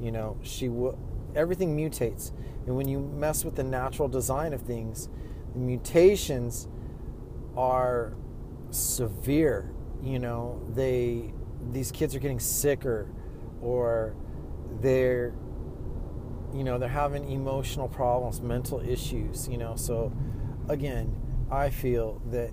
You 0.00 0.10
know, 0.10 0.36
she 0.42 0.68
will 0.68 0.98
everything 1.34 1.76
mutates. 1.76 2.32
And 2.66 2.76
when 2.76 2.88
you 2.88 2.98
mess 2.98 3.44
with 3.44 3.56
the 3.56 3.64
natural 3.64 4.08
design 4.08 4.52
of 4.52 4.62
things, 4.62 5.08
the 5.52 5.58
mutations 5.58 6.68
are 7.56 8.14
severe. 8.70 9.70
You 10.02 10.18
know, 10.18 10.60
they 10.70 11.32
these 11.72 11.90
kids 11.90 12.14
are 12.14 12.18
getting 12.18 12.40
sicker 12.40 13.08
or 13.62 14.14
they're 14.80 15.32
you 16.54 16.62
know 16.62 16.78
they're 16.78 16.88
having 16.88 17.30
emotional 17.30 17.88
problems 17.88 18.40
mental 18.40 18.80
issues 18.80 19.48
you 19.48 19.56
know 19.56 19.74
so 19.76 20.12
again 20.68 21.14
i 21.50 21.70
feel 21.70 22.20
that 22.30 22.50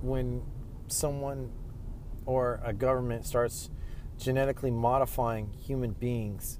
when 0.00 0.42
someone 0.86 1.50
or 2.26 2.60
a 2.64 2.72
government 2.72 3.24
starts 3.24 3.70
genetically 4.18 4.70
modifying 4.70 5.50
human 5.58 5.92
beings 5.92 6.58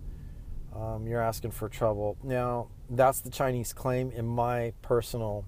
um, 0.75 1.07
you're 1.07 1.23
asking 1.23 1.51
for 1.51 1.69
trouble 1.69 2.17
now 2.23 2.69
that's 2.97 3.21
the 3.21 3.31
chinese 3.31 3.73
claim 3.73 4.11
in 4.13 4.27
my 4.27 4.73
personal 4.83 5.45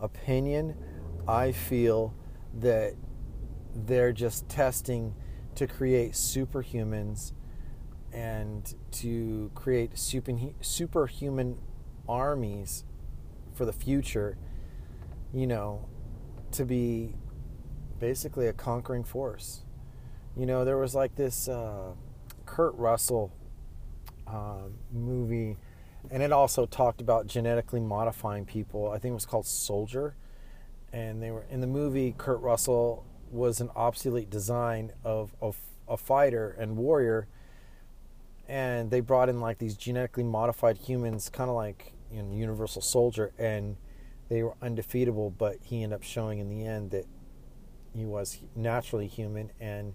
opinion 0.00 0.74
i 1.28 1.52
feel 1.52 2.14
that 2.54 2.94
they're 3.74 4.12
just 4.12 4.48
testing 4.48 5.14
to 5.54 5.66
create 5.66 6.12
superhumans 6.12 7.32
and 8.12 8.74
to 8.90 9.50
create 9.54 9.98
super, 9.98 10.32
superhuman 10.60 11.56
armies 12.08 12.84
for 13.54 13.64
the 13.64 13.72
future, 13.72 14.36
you 15.32 15.46
know, 15.46 15.88
to 16.52 16.64
be 16.64 17.14
basically 17.98 18.46
a 18.46 18.52
conquering 18.52 19.04
force. 19.04 19.62
You 20.36 20.46
know, 20.46 20.64
there 20.64 20.76
was 20.76 20.94
like 20.94 21.14
this 21.16 21.48
uh, 21.48 21.92
Kurt 22.44 22.74
Russell 22.74 23.32
uh, 24.26 24.68
movie, 24.92 25.56
and 26.10 26.22
it 26.22 26.32
also 26.32 26.66
talked 26.66 27.00
about 27.00 27.26
genetically 27.26 27.80
modifying 27.80 28.44
people. 28.44 28.90
I 28.90 28.98
think 28.98 29.12
it 29.12 29.14
was 29.14 29.26
called 29.26 29.46
Soldier. 29.46 30.14
And 30.92 31.22
they 31.22 31.30
were 31.30 31.44
in 31.50 31.60
the 31.60 31.66
movie, 31.66 32.14
Kurt 32.16 32.40
Russell 32.40 33.06
was 33.30 33.60
an 33.60 33.70
obsolete 33.74 34.28
design 34.28 34.92
of, 35.04 35.34
of 35.40 35.56
a 35.88 35.96
fighter 35.96 36.54
and 36.58 36.76
warrior 36.76 37.28
and 38.48 38.90
they 38.90 39.00
brought 39.00 39.28
in 39.28 39.40
like 39.40 39.58
these 39.58 39.76
genetically 39.76 40.24
modified 40.24 40.76
humans 40.76 41.30
kind 41.30 41.48
of 41.48 41.56
like 41.56 41.92
you 42.10 42.22
know 42.22 42.34
universal 42.34 42.82
soldier 42.82 43.32
and 43.38 43.76
they 44.28 44.42
were 44.42 44.54
undefeatable 44.60 45.30
but 45.30 45.56
he 45.62 45.82
ended 45.82 45.96
up 45.96 46.02
showing 46.02 46.38
in 46.38 46.48
the 46.48 46.66
end 46.66 46.90
that 46.90 47.06
he 47.94 48.04
was 48.04 48.38
naturally 48.54 49.06
human 49.06 49.50
and 49.60 49.94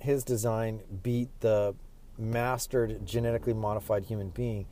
his 0.00 0.24
design 0.24 0.80
beat 1.02 1.28
the 1.40 1.74
mastered 2.20 3.04
genetically 3.06 3.54
modified 3.54 4.04
human 4.04 4.28
being 4.30 4.66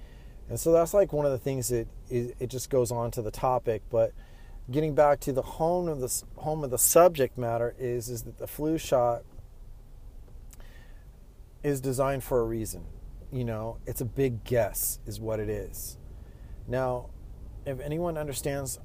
and 0.48 0.58
so 0.58 0.72
that's 0.72 0.94
like 0.94 1.12
one 1.12 1.26
of 1.26 1.32
the 1.32 1.38
things 1.38 1.68
that 1.68 1.86
it 2.10 2.48
just 2.48 2.70
goes 2.70 2.90
on 2.90 3.10
to 3.10 3.22
the 3.22 3.30
topic 3.30 3.82
but 3.90 4.12
getting 4.70 4.94
back 4.94 5.20
to 5.20 5.32
the 5.32 5.42
home 5.42 5.88
of 5.88 6.00
the 6.00 6.22
home 6.36 6.62
of 6.62 6.70
the 6.70 6.78
subject 6.78 7.38
matter 7.38 7.74
is 7.78 8.08
is 8.08 8.22
that 8.22 8.38
the 8.38 8.46
flu 8.46 8.76
shot 8.78 9.22
is 11.62 11.80
designed 11.80 12.22
for 12.22 12.40
a 12.40 12.44
reason. 12.44 12.84
You 13.32 13.44
know, 13.44 13.78
it's 13.86 14.00
a 14.00 14.04
big 14.04 14.44
guess 14.44 15.00
is 15.06 15.20
what 15.20 15.40
it 15.40 15.48
is. 15.48 15.98
Now, 16.66 17.10
if 17.66 17.80
anyone 17.80 18.16
understands 18.16 18.78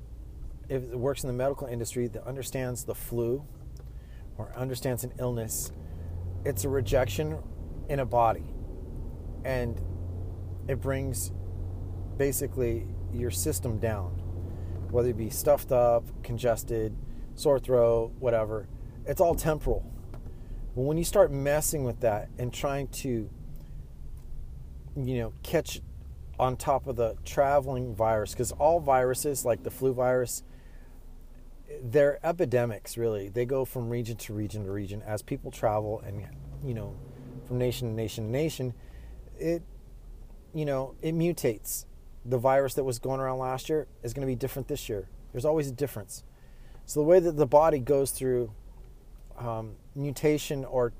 if 0.69 0.83
it 0.83 0.97
works 0.97 1.23
in 1.23 1.27
the 1.27 1.33
medical 1.33 1.67
industry 1.67 2.07
that 2.07 2.25
understands 2.25 2.85
the 2.85 2.95
flu 2.95 3.45
or 4.37 4.51
understands 4.55 5.03
an 5.03 5.13
illness, 5.19 5.71
it's 6.45 6.63
a 6.63 6.69
rejection 6.69 7.37
in 7.89 7.99
a 7.99 8.05
body. 8.05 8.52
And 9.43 9.81
it 10.67 10.81
brings 10.81 11.31
basically 12.17 12.87
your 13.11 13.31
system 13.31 13.79
down 13.79 14.23
whether 14.93 15.09
it 15.09 15.17
be 15.17 15.31
stuffed 15.31 15.71
up, 15.71 16.03
congested, 16.23 16.95
sore 17.33 17.57
throat, 17.57 18.11
whatever. 18.19 18.67
It's 19.07 19.19
all 19.19 19.33
temporal. 19.33 19.83
But 20.75 20.83
when 20.83 20.99
you 20.99 21.03
start 21.03 21.31
messing 21.31 21.83
with 21.83 21.99
that 22.01 22.29
and 22.37 22.53
trying 22.53 22.89
to, 22.89 23.27
you 24.95 25.17
know, 25.17 25.33
catch 25.41 25.81
on 26.39 26.57
top 26.57 26.85
of 26.85 26.95
the 26.95 27.15
traveling 27.25 27.95
virus, 27.95 28.33
because 28.33 28.51
all 28.51 28.79
viruses, 28.79 29.43
like 29.43 29.63
the 29.63 29.71
flu 29.71 29.93
virus, 29.93 30.43
they're 31.81 32.19
epidemics, 32.23 32.95
really. 32.95 33.29
They 33.29 33.45
go 33.45 33.65
from 33.65 33.89
region 33.89 34.15
to 34.17 34.33
region 34.35 34.63
to 34.65 34.71
region 34.71 35.01
as 35.01 35.23
people 35.23 35.49
travel 35.49 36.03
and, 36.05 36.23
you 36.63 36.75
know, 36.75 36.95
from 37.47 37.57
nation 37.57 37.89
to 37.89 37.95
nation 37.95 38.25
to 38.25 38.31
nation. 38.31 38.75
It, 39.39 39.63
you 40.53 40.65
know, 40.65 40.95
it 41.01 41.15
mutates 41.15 41.85
the 42.25 42.37
virus 42.37 42.73
that 42.75 42.83
was 42.83 42.99
going 42.99 43.19
around 43.19 43.39
last 43.39 43.69
year 43.69 43.87
is 44.01 44.13
going 44.13 44.25
to 44.25 44.31
be 44.31 44.35
different 44.35 44.67
this 44.67 44.87
year. 44.87 45.09
There's 45.31 45.45
always 45.45 45.67
a 45.67 45.71
difference. 45.71 46.23
So 46.85 46.99
the 46.99 47.05
way 47.05 47.19
that 47.19 47.37
the 47.37 47.45
body 47.45 47.79
goes 47.79 48.11
through 48.11 48.53
um, 49.37 49.75
mutation 49.95 50.63
or 50.65 50.93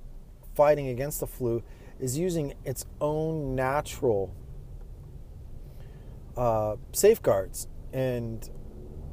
fighting 0.56 0.88
against 0.88 1.20
the 1.20 1.28
flu 1.28 1.64
is 2.00 2.18
using 2.18 2.54
its 2.66 2.86
own 3.00 3.56
natural 3.56 4.34
uh, 6.36 6.76
safeguards, 6.92 7.68
and 7.92 8.50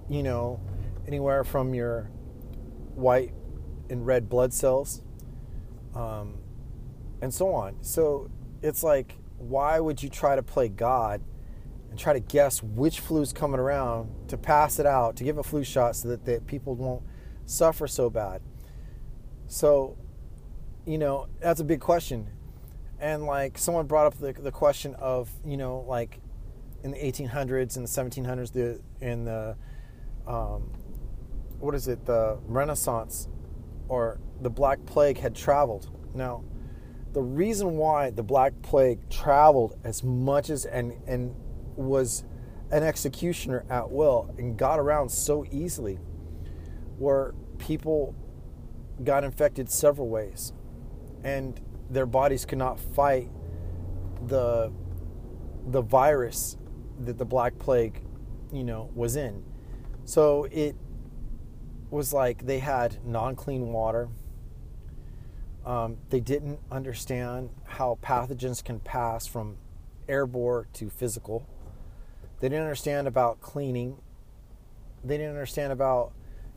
you 0.09 0.23
know, 0.23 0.61
anywhere 1.07 1.45
from 1.45 1.75
your 1.75 2.11
white 2.95 3.33
and 3.91 4.07
red 4.07 4.29
blood 4.29 4.53
cells, 4.53 5.03
um, 5.95 6.39
and 7.21 7.33
so 7.33 7.53
on. 7.53 7.77
So 7.83 8.31
it's 8.63 8.83
like, 8.83 9.17
why 9.39 9.81
would 9.81 10.03
you 10.03 10.09
try 10.09 10.37
to 10.37 10.43
play 10.43 10.69
God? 10.69 11.23
and 11.91 11.99
try 11.99 12.13
to 12.13 12.21
guess 12.21 12.63
which 12.63 13.01
flu's 13.01 13.33
coming 13.33 13.61
around 13.61 14.11
to 14.29 14.39
pass 14.39 14.79
it 14.79 14.87
out, 14.87 15.17
to 15.17 15.25
give 15.25 15.39
a 15.39 15.43
flu 15.43 15.65
shot 15.65 15.97
so 15.97 16.09
that 16.09 16.25
the 16.25 16.41
people 16.47 16.77
won't 16.77 17.03
suffer 17.47 17.87
so 17.89 18.09
bad. 18.09 18.41
So, 19.49 19.99
you 20.87 20.99
know, 20.99 21.27
that's 21.41 21.61
a 21.61 21.65
big 21.65 21.81
question. 21.81 22.31
And 23.01 23.27
like 23.27 23.59
someone 23.59 23.87
brought 23.87 24.07
up 24.07 24.15
the, 24.19 24.33
the 24.33 24.53
question 24.53 24.95
of, 24.95 25.31
you 25.45 25.57
know, 25.57 25.85
like 25.89 26.21
in 26.85 26.93
the 26.93 26.99
1800s 26.99 27.77
and 27.77 27.87
the 27.87 27.91
1700s, 27.91 28.53
the 28.53 28.81
in 29.05 29.25
the 29.25 29.57
um, 30.29 30.73
what 31.59 31.75
is 31.75 31.89
it, 31.89 32.07
the 32.07 32.39
Renaissance 32.47 33.29
or 33.89 34.21
the 34.41 34.51
Black 34.51 34.85
Plague 34.87 35.19
had 35.19 35.35
traveled. 35.35 35.91
Now, 36.15 36.45
the 37.13 37.23
reason 37.23 37.77
why 37.77 38.11
the 38.11 38.23
Black 38.23 38.53
Plague 38.63 39.09
traveled 39.11 39.77
as 39.85 40.05
much 40.05 40.51
as 40.51 40.65
and 40.65 40.93
and 41.07 41.35
was 41.77 42.25
an 42.71 42.83
executioner 42.83 43.65
at 43.69 43.91
will 43.91 44.33
and 44.39 44.57
got 44.57 44.79
around 44.79 45.09
so 45.11 45.45
easily 45.51 45.99
where 46.99 47.35
people 47.59 48.15
got 49.03 49.25
infected 49.25 49.71
several 49.71 50.09
ways. 50.09 50.53
And 51.25 51.61
their 51.89 52.07
bodies 52.07 52.45
could 52.45 52.59
not 52.59 52.79
fight 52.79 53.29
the 54.27 54.73
the 55.67 55.83
virus 55.83 56.57
that 57.01 57.19
the 57.19 57.25
black 57.25 57.59
plague 57.59 58.03
you 58.53 58.65
know 58.65 58.91
was 58.95 59.17
in. 59.17 59.43
So 60.05 60.45
it 60.51 60.77
was 61.91 62.13
like 62.13 62.47
they 62.47 62.61
had 62.61 63.05
non-clean 63.05 63.73
water 63.73 64.09
um, 65.65 65.99
they 66.09 66.21
didn't 66.21 66.59
understand 66.71 67.51
how 67.65 67.99
pathogens 68.03 68.65
can 68.65 68.81
pass 68.81 69.27
from 69.27 69.57
airborne 70.09 70.67
to 70.75 70.91
physical. 70.91 71.47
They 72.41 72.49
didn't 72.49 72.63
understand 72.63 73.07
about 73.07 73.41
cleaning. 73.41 73.99
They 75.05 75.17
didn't 75.17 75.33
understand 75.33 75.73
about 75.73 76.13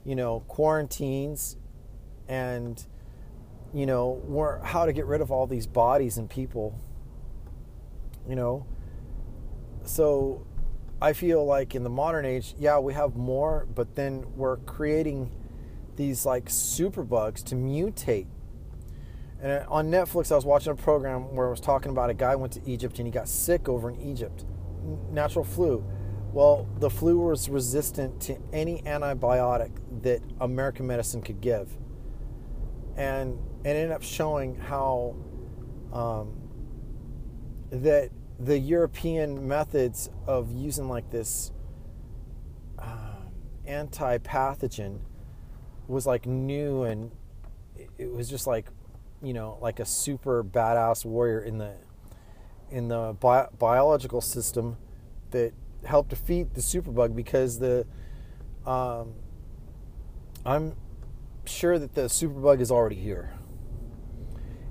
you 0.05 0.15
know 0.15 0.41
quarantines 0.47 1.57
and 2.27 2.85
you 3.73 3.85
know 3.85 4.61
how 4.63 4.85
to 4.85 4.93
get 4.93 5.05
rid 5.05 5.21
of 5.21 5.31
all 5.31 5.47
these 5.47 5.65
bodies 5.67 6.17
and 6.17 6.29
people 6.29 6.79
you 8.27 8.35
know? 8.35 8.65
So 9.83 10.45
i 11.01 11.11
feel 11.11 11.45
like 11.45 11.75
in 11.75 11.83
the 11.83 11.89
modern 11.89 12.25
age 12.25 12.55
yeah 12.57 12.79
we 12.79 12.93
have 12.93 13.15
more 13.15 13.67
but 13.75 13.95
then 13.95 14.23
we're 14.37 14.55
creating 14.57 15.29
these 15.97 16.25
like 16.25 16.49
super 16.49 17.03
bugs 17.03 17.43
to 17.43 17.55
mutate 17.55 18.27
and 19.43 19.65
on 19.67 19.91
netflix 19.91 20.31
i 20.31 20.35
was 20.35 20.45
watching 20.45 20.71
a 20.71 20.75
program 20.75 21.35
where 21.35 21.47
it 21.47 21.51
was 21.51 21.59
talking 21.59 21.91
about 21.91 22.09
a 22.09 22.13
guy 22.13 22.35
went 22.35 22.53
to 22.53 22.61
egypt 22.65 22.97
and 22.97 23.05
he 23.05 23.11
got 23.11 23.27
sick 23.27 23.69
over 23.69 23.89
in 23.89 24.01
egypt. 24.01 24.45
Natural 25.11 25.45
flu. 25.45 25.85
Well 26.31 26.67
the 26.79 26.89
flu 26.89 27.19
was 27.19 27.49
resistant 27.49 28.19
to 28.21 28.37
any 28.51 28.81
antibiotic 28.81 29.71
that 30.01 30.21
american 30.41 30.87
medicine 30.87 31.21
could 31.21 31.41
give. 31.41 31.77
And 32.95 33.39
it 33.63 33.69
ended 33.69 33.91
up 33.91 34.03
showing 34.03 34.55
how 34.55 35.15
um, 35.93 36.33
that 37.69 38.09
the 38.39 38.57
European 38.57 39.47
methods 39.47 40.09
of 40.27 40.51
using 40.51 40.89
like 40.89 41.09
this 41.11 41.51
um, 42.79 43.31
anti-pathogen 43.65 44.99
was 45.87 46.05
like 46.05 46.25
new 46.25 46.83
and 46.83 47.11
it 47.97 48.11
was 48.11 48.29
just 48.29 48.47
like 48.47 48.67
you 49.23 49.33
know 49.33 49.57
like 49.61 49.79
a 49.79 49.85
super 49.85 50.43
badass 50.43 51.05
warrior 51.05 51.39
in 51.39 51.57
the 51.57 51.73
in 52.69 52.87
the 52.89 53.15
bi- 53.19 53.47
biological 53.57 54.21
system 54.21 54.77
that 55.31 55.53
helped 55.85 56.09
defeat 56.09 56.53
the 56.53 56.61
superbug 56.61 57.15
because 57.15 57.59
the 57.59 57.85
um, 58.65 59.13
I'm 60.45 60.75
sure 61.45 61.77
that 61.77 61.93
the 61.93 62.03
superbug 62.03 62.61
is 62.61 62.71
already 62.71 62.95
here. 62.95 63.33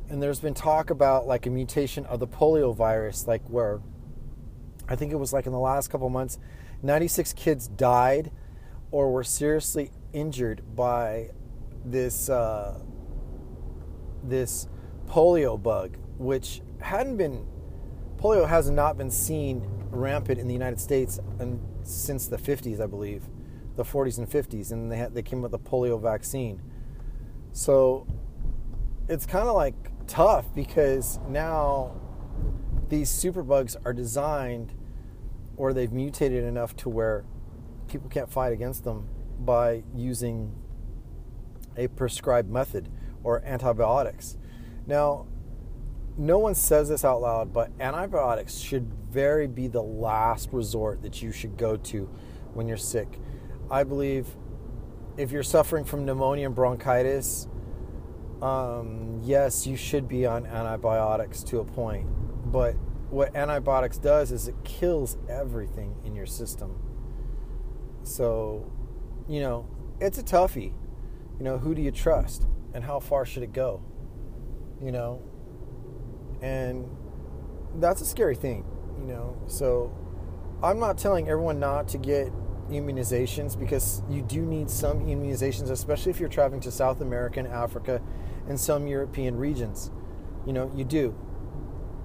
And 0.08 0.22
there's 0.22 0.40
been 0.40 0.54
talk 0.54 0.90
about 0.90 1.26
like 1.26 1.46
a 1.46 1.50
mutation 1.50 2.04
of 2.06 2.20
the 2.20 2.26
polio 2.26 2.74
virus, 2.74 3.26
like 3.26 3.42
where 3.48 3.80
I 4.88 4.96
think 4.96 5.12
it 5.12 5.16
was 5.16 5.32
like 5.32 5.46
in 5.46 5.52
the 5.52 5.58
last 5.58 5.88
couple 5.88 6.08
months, 6.10 6.38
96 6.82 7.32
kids 7.34 7.68
died 7.68 8.30
or 8.90 9.10
were 9.10 9.24
seriously 9.24 9.90
injured 10.12 10.62
by 10.74 11.30
this 11.84 12.28
uh, 12.28 12.78
this 14.22 14.68
polio 15.06 15.60
bug, 15.60 15.96
which 16.18 16.62
hadn't 16.80 17.16
been 17.16 17.46
polio 18.16 18.48
has 18.48 18.70
not 18.70 18.96
been 18.96 19.10
seen 19.10 19.66
rampant 19.90 20.38
in 20.38 20.46
the 20.46 20.54
United 20.54 20.80
States 20.80 21.18
since 21.82 22.28
the 22.28 22.36
50s, 22.36 22.80
I 22.80 22.86
believe 22.86 23.28
the 23.76 23.84
40s 23.84 24.18
and 24.18 24.28
50s, 24.28 24.72
and 24.72 24.90
they 24.90 24.96
had, 24.96 25.14
they 25.14 25.22
came 25.22 25.44
up 25.44 25.50
with 25.50 25.60
a 25.60 25.64
polio 25.64 26.00
vaccine. 26.00 26.60
So 27.52 28.06
it's 29.08 29.26
kind 29.26 29.48
of 29.48 29.54
like 29.54 29.74
tough 30.06 30.54
because 30.54 31.18
now 31.28 31.94
these 32.88 33.10
superbugs 33.10 33.76
are 33.84 33.92
designed 33.92 34.72
or 35.56 35.72
they've 35.72 35.92
mutated 35.92 36.44
enough 36.44 36.76
to 36.76 36.88
where 36.88 37.24
people 37.88 38.08
can't 38.08 38.30
fight 38.30 38.52
against 38.52 38.84
them 38.84 39.08
by 39.40 39.82
using 39.94 40.54
a 41.76 41.88
prescribed 41.88 42.50
method 42.50 42.88
or 43.24 43.42
antibiotics. 43.44 44.36
Now, 44.86 45.26
no 46.16 46.38
one 46.38 46.54
says 46.54 46.88
this 46.88 47.04
out 47.04 47.20
loud, 47.20 47.52
but 47.52 47.70
antibiotics 47.80 48.58
should 48.58 48.92
very 49.10 49.46
be 49.46 49.66
the 49.68 49.82
last 49.82 50.52
resort 50.52 51.02
that 51.02 51.22
you 51.22 51.32
should 51.32 51.56
go 51.56 51.76
to 51.76 52.04
when 52.54 52.68
you're 52.68 52.76
sick. 52.76 53.18
I 53.70 53.84
believe 53.84 54.26
if 55.16 55.30
you're 55.30 55.42
suffering 55.42 55.84
from 55.84 56.04
pneumonia 56.04 56.46
and 56.46 56.54
bronchitis, 56.54 57.48
um, 58.42 59.20
yes, 59.22 59.66
you 59.66 59.76
should 59.76 60.08
be 60.08 60.26
on 60.26 60.46
antibiotics 60.46 61.42
to 61.44 61.60
a 61.60 61.64
point. 61.64 62.06
But 62.50 62.74
what 63.10 63.34
antibiotics 63.36 63.98
does 63.98 64.32
is 64.32 64.48
it 64.48 64.56
kills 64.64 65.16
everything 65.28 65.94
in 66.04 66.14
your 66.14 66.26
system. 66.26 66.76
So, 68.02 68.70
you 69.28 69.40
know, 69.40 69.68
it's 70.00 70.18
a 70.18 70.22
toughie. 70.22 70.72
You 71.38 71.44
know, 71.44 71.58
who 71.58 71.74
do 71.74 71.82
you 71.82 71.90
trust 71.90 72.46
and 72.74 72.84
how 72.84 73.00
far 73.00 73.24
should 73.24 73.42
it 73.42 73.52
go? 73.52 73.82
You 74.80 74.92
know, 74.92 75.22
and 76.40 76.88
that's 77.76 78.00
a 78.00 78.04
scary 78.04 78.34
thing, 78.34 78.64
you 78.98 79.06
know. 79.06 79.36
So, 79.46 79.96
I'm 80.62 80.78
not 80.78 80.98
telling 80.98 81.28
everyone 81.28 81.58
not 81.58 81.88
to 81.88 81.98
get 81.98 82.32
immunizations 82.70 83.58
because 83.58 84.02
you 84.08 84.22
do 84.22 84.42
need 84.42 84.70
some 84.70 85.00
immunizations, 85.00 85.70
especially 85.70 86.10
if 86.10 86.20
you're 86.20 86.28
traveling 86.28 86.60
to 86.62 86.70
South 86.70 87.00
America 87.00 87.40
and 87.40 87.48
Africa 87.48 88.00
and 88.48 88.58
some 88.58 88.86
European 88.86 89.36
regions. 89.36 89.90
You 90.46 90.52
know, 90.52 90.72
you 90.74 90.84
do. 90.84 91.16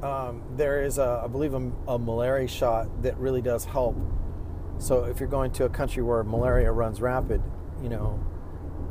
Um, 0.03 0.43
there 0.55 0.83
is, 0.83 0.99
a, 0.99 1.21
I 1.23 1.27
believe, 1.27 1.53
a, 1.53 1.71
a 1.87 1.97
malaria 1.97 2.47
shot 2.47 3.01
that 3.01 3.17
really 3.17 3.41
does 3.41 3.65
help. 3.65 3.97
So 4.77 5.05
if 5.05 5.19
you're 5.19 5.29
going 5.29 5.51
to 5.53 5.65
a 5.65 5.69
country 5.69 6.03
where 6.03 6.23
malaria 6.23 6.71
runs 6.71 7.01
rapid, 7.01 7.41
you 7.81 7.89
know, 7.89 8.23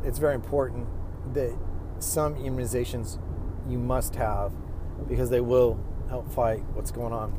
it's 0.03 0.19
very 0.19 0.35
important 0.35 0.89
that 1.37 1.57
some 2.01 2.35
immunizations 2.35 3.19
you 3.69 3.79
must 3.79 4.17
have 4.17 4.53
because 5.09 5.31
they 5.31 5.41
will 5.41 5.79
help 6.09 6.31
fight 6.33 6.63
what's 6.75 6.91
going 6.91 7.13
on. 7.13 7.33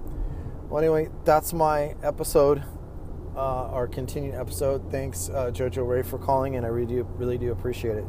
Well, 0.70 0.80
anyway, 0.80 1.10
that's 1.26 1.54
my 1.54 1.96
episode 2.02 2.64
uh, 3.38 3.70
our 3.72 3.88
continued 3.88 4.34
episode. 4.34 4.92
Thanks, 4.92 5.30
uh, 5.30 5.52
Jojo 5.52 5.88
Ray, 5.88 6.02
for 6.02 6.18
calling, 6.18 6.56
and 6.56 6.66
I 6.66 6.70
really 6.70 6.88
do, 6.88 7.08
really 7.18 7.38
do 7.38 7.52
appreciate 7.52 7.98
it. 7.98 8.06